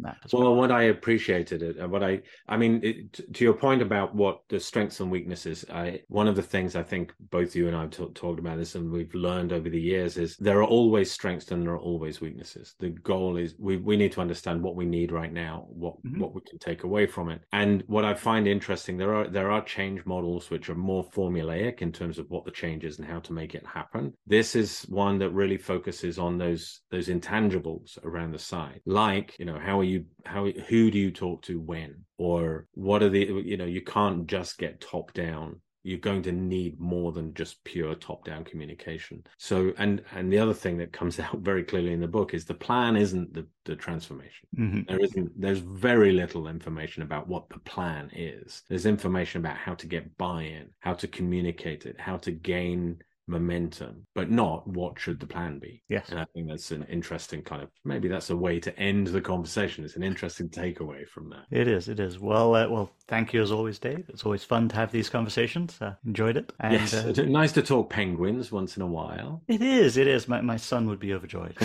that 0.00 0.18
well, 0.32 0.42
well, 0.42 0.54
what 0.54 0.72
I 0.72 0.84
appreciated 0.84 1.62
it, 1.62 1.76
and 1.76 1.90
what 1.90 2.02
I, 2.02 2.20
I 2.48 2.56
mean, 2.56 2.80
it, 2.82 3.34
to 3.34 3.44
your 3.44 3.54
point 3.54 3.82
about 3.82 4.14
what 4.14 4.40
the 4.48 4.60
strengths 4.60 5.00
and 5.00 5.10
weaknesses, 5.10 5.64
I, 5.72 6.00
one 6.08 6.28
of 6.28 6.36
the 6.36 6.42
things 6.42 6.76
I 6.76 6.82
think 6.82 7.12
both 7.30 7.54
you 7.54 7.68
and 7.68 7.76
I 7.76 7.82
have 7.82 7.90
t- 7.90 8.06
talked 8.14 8.38
about 8.38 8.58
this, 8.58 8.74
and 8.74 8.90
we've 8.90 9.14
learned 9.14 9.52
over 9.52 9.68
the 9.68 9.80
years, 9.80 10.16
is 10.16 10.36
there 10.36 10.58
are 10.58 10.64
always 10.64 11.10
strengths 11.10 11.50
and 11.50 11.62
there 11.62 11.72
are 11.72 11.78
always 11.78 12.20
weaknesses. 12.20 12.74
The 12.78 12.90
goal 12.90 13.36
is 13.36 13.54
we 13.58 13.76
we 13.76 13.96
need 13.96 14.12
to 14.12 14.20
understand 14.20 14.62
what 14.62 14.76
we 14.76 14.84
need 14.84 15.12
right 15.12 15.32
now, 15.32 15.66
what 15.68 15.94
mm-hmm. 16.02 16.20
what 16.20 16.34
we 16.34 16.40
can 16.48 16.58
take 16.58 16.84
away 16.84 17.06
from 17.06 17.30
it, 17.30 17.40
and 17.52 17.82
what 17.86 18.04
I 18.04 18.14
find 18.14 18.46
interesting, 18.46 18.96
there 18.96 19.14
are 19.14 19.28
there 19.28 19.50
are 19.50 19.62
change 19.62 20.04
models 20.06 20.50
which 20.50 20.68
are 20.68 20.74
more 20.74 21.08
formulaic 21.10 21.82
in 21.82 21.92
terms 21.92 22.18
of 22.18 22.26
what 22.28 22.44
the 22.44 22.50
change 22.50 22.84
is 22.84 22.98
and 22.98 23.08
how 23.08 23.20
to 23.20 23.32
make 23.32 23.54
it 23.54 23.64
happen. 23.66 24.12
This 24.26 24.56
is 24.56 24.82
one 24.88 25.18
that 25.18 25.30
really 25.30 25.58
focuses 25.58 26.18
on 26.18 26.38
those 26.38 26.80
those 26.90 27.08
intangibles 27.08 27.98
around 28.04 28.32
the 28.32 28.38
side, 28.38 28.80
like 28.86 29.36
you 29.38 29.44
know 29.44 29.58
how 29.58 29.80
are 29.80 29.84
you 29.86 30.04
how 30.24 30.46
who 30.46 30.90
do 30.90 30.98
you 30.98 31.10
talk 31.10 31.42
to 31.42 31.60
when 31.60 32.04
or 32.18 32.66
what 32.74 33.02
are 33.02 33.08
the 33.08 33.24
you 33.44 33.56
know 33.56 33.64
you 33.64 33.80
can't 33.80 34.26
just 34.26 34.58
get 34.58 34.80
top 34.80 35.12
down 35.12 35.60
you're 35.86 35.98
going 35.98 36.22
to 36.22 36.32
need 36.32 36.80
more 36.80 37.12
than 37.12 37.32
just 37.32 37.62
pure 37.62 37.94
top-down 37.94 38.42
communication. 38.42 39.22
So, 39.38 39.72
and 39.78 40.02
and 40.16 40.32
the 40.32 40.38
other 40.40 40.52
thing 40.52 40.78
that 40.78 40.92
comes 40.92 41.20
out 41.20 41.38
very 41.38 41.62
clearly 41.62 41.92
in 41.92 42.00
the 42.00 42.08
book 42.08 42.34
is 42.34 42.44
the 42.44 42.54
plan 42.54 42.96
isn't 42.96 43.32
the 43.32 43.46
the 43.64 43.76
transformation. 43.76 44.48
Mm-hmm. 44.58 44.80
There 44.88 44.98
isn't. 44.98 45.40
There's 45.40 45.60
very 45.60 46.10
little 46.10 46.48
information 46.48 47.04
about 47.04 47.28
what 47.28 47.48
the 47.50 47.60
plan 47.60 48.10
is. 48.12 48.64
There's 48.68 48.84
information 48.84 49.40
about 49.40 49.58
how 49.58 49.74
to 49.74 49.86
get 49.86 50.16
buy-in, 50.18 50.70
how 50.80 50.94
to 50.94 51.06
communicate 51.06 51.86
it, 51.86 52.00
how 52.00 52.16
to 52.18 52.32
gain 52.32 52.98
momentum, 53.28 54.06
but 54.14 54.30
not 54.30 54.66
what 54.66 54.98
should 54.98 55.20
the 55.20 55.26
plan 55.26 55.58
be. 55.58 55.82
Yes. 55.88 56.08
And 56.10 56.20
I 56.20 56.26
think 56.32 56.48
that's 56.48 56.70
an 56.70 56.84
interesting 56.84 57.42
kind 57.42 57.62
of 57.62 57.70
maybe 57.84 58.08
that's 58.08 58.30
a 58.30 58.36
way 58.36 58.60
to 58.60 58.78
end 58.78 59.08
the 59.08 59.20
conversation. 59.20 59.84
It's 59.84 59.96
an 59.96 60.02
interesting 60.02 60.48
takeaway 60.48 61.06
from 61.08 61.30
that. 61.30 61.46
It 61.50 61.68
is. 61.68 61.88
It 61.88 62.00
is. 62.00 62.18
Well, 62.18 62.54
uh, 62.54 62.68
well, 62.68 62.90
thank 63.08 63.32
you 63.32 63.42
as 63.42 63.50
always, 63.50 63.78
Dave. 63.78 64.04
It's 64.08 64.24
always 64.24 64.44
fun 64.44 64.68
to 64.68 64.76
have 64.76 64.92
these 64.92 65.08
conversations. 65.08 65.76
Uh, 65.80 65.94
enjoyed 66.06 66.36
it. 66.36 66.52
And, 66.60 66.74
yes. 66.74 66.94
Uh, 66.94 67.12
nice 67.26 67.52
to 67.52 67.62
talk 67.62 67.90
penguins 67.90 68.52
once 68.52 68.76
in 68.76 68.82
a 68.82 68.86
while. 68.86 69.42
It 69.48 69.62
is. 69.62 69.96
It 69.96 70.06
is. 70.06 70.28
My 70.28 70.40
my 70.40 70.56
son 70.56 70.86
would 70.88 71.00
be 71.00 71.12
overjoyed. 71.12 71.56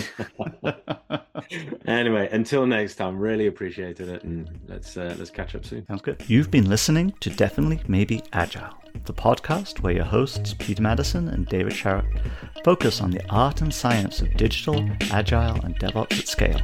anyway, 1.86 2.28
until 2.32 2.66
next 2.66 2.96
time, 2.96 3.18
really 3.18 3.46
appreciated 3.46 4.08
it, 4.08 4.24
and 4.24 4.48
let's 4.68 4.96
uh, 4.96 5.14
let's 5.18 5.30
catch 5.30 5.54
up 5.54 5.64
soon. 5.64 5.86
Sounds 5.86 6.02
good. 6.02 6.22
You've 6.26 6.50
been 6.50 6.68
listening 6.68 7.14
to 7.20 7.30
Definitely 7.30 7.80
Maybe 7.86 8.22
Agile 8.32 8.81
the 9.04 9.12
podcast 9.12 9.80
where 9.80 9.92
your 9.92 10.04
hosts, 10.04 10.54
Peter 10.58 10.82
Maddison 10.82 11.28
and 11.28 11.46
David 11.46 11.72
Sharrock, 11.72 12.20
focus 12.64 13.00
on 13.00 13.10
the 13.10 13.24
art 13.30 13.60
and 13.60 13.72
science 13.72 14.20
of 14.20 14.36
digital, 14.36 14.88
agile, 15.10 15.60
and 15.64 15.78
DevOps 15.78 16.18
at 16.18 16.28
scale. 16.28 16.60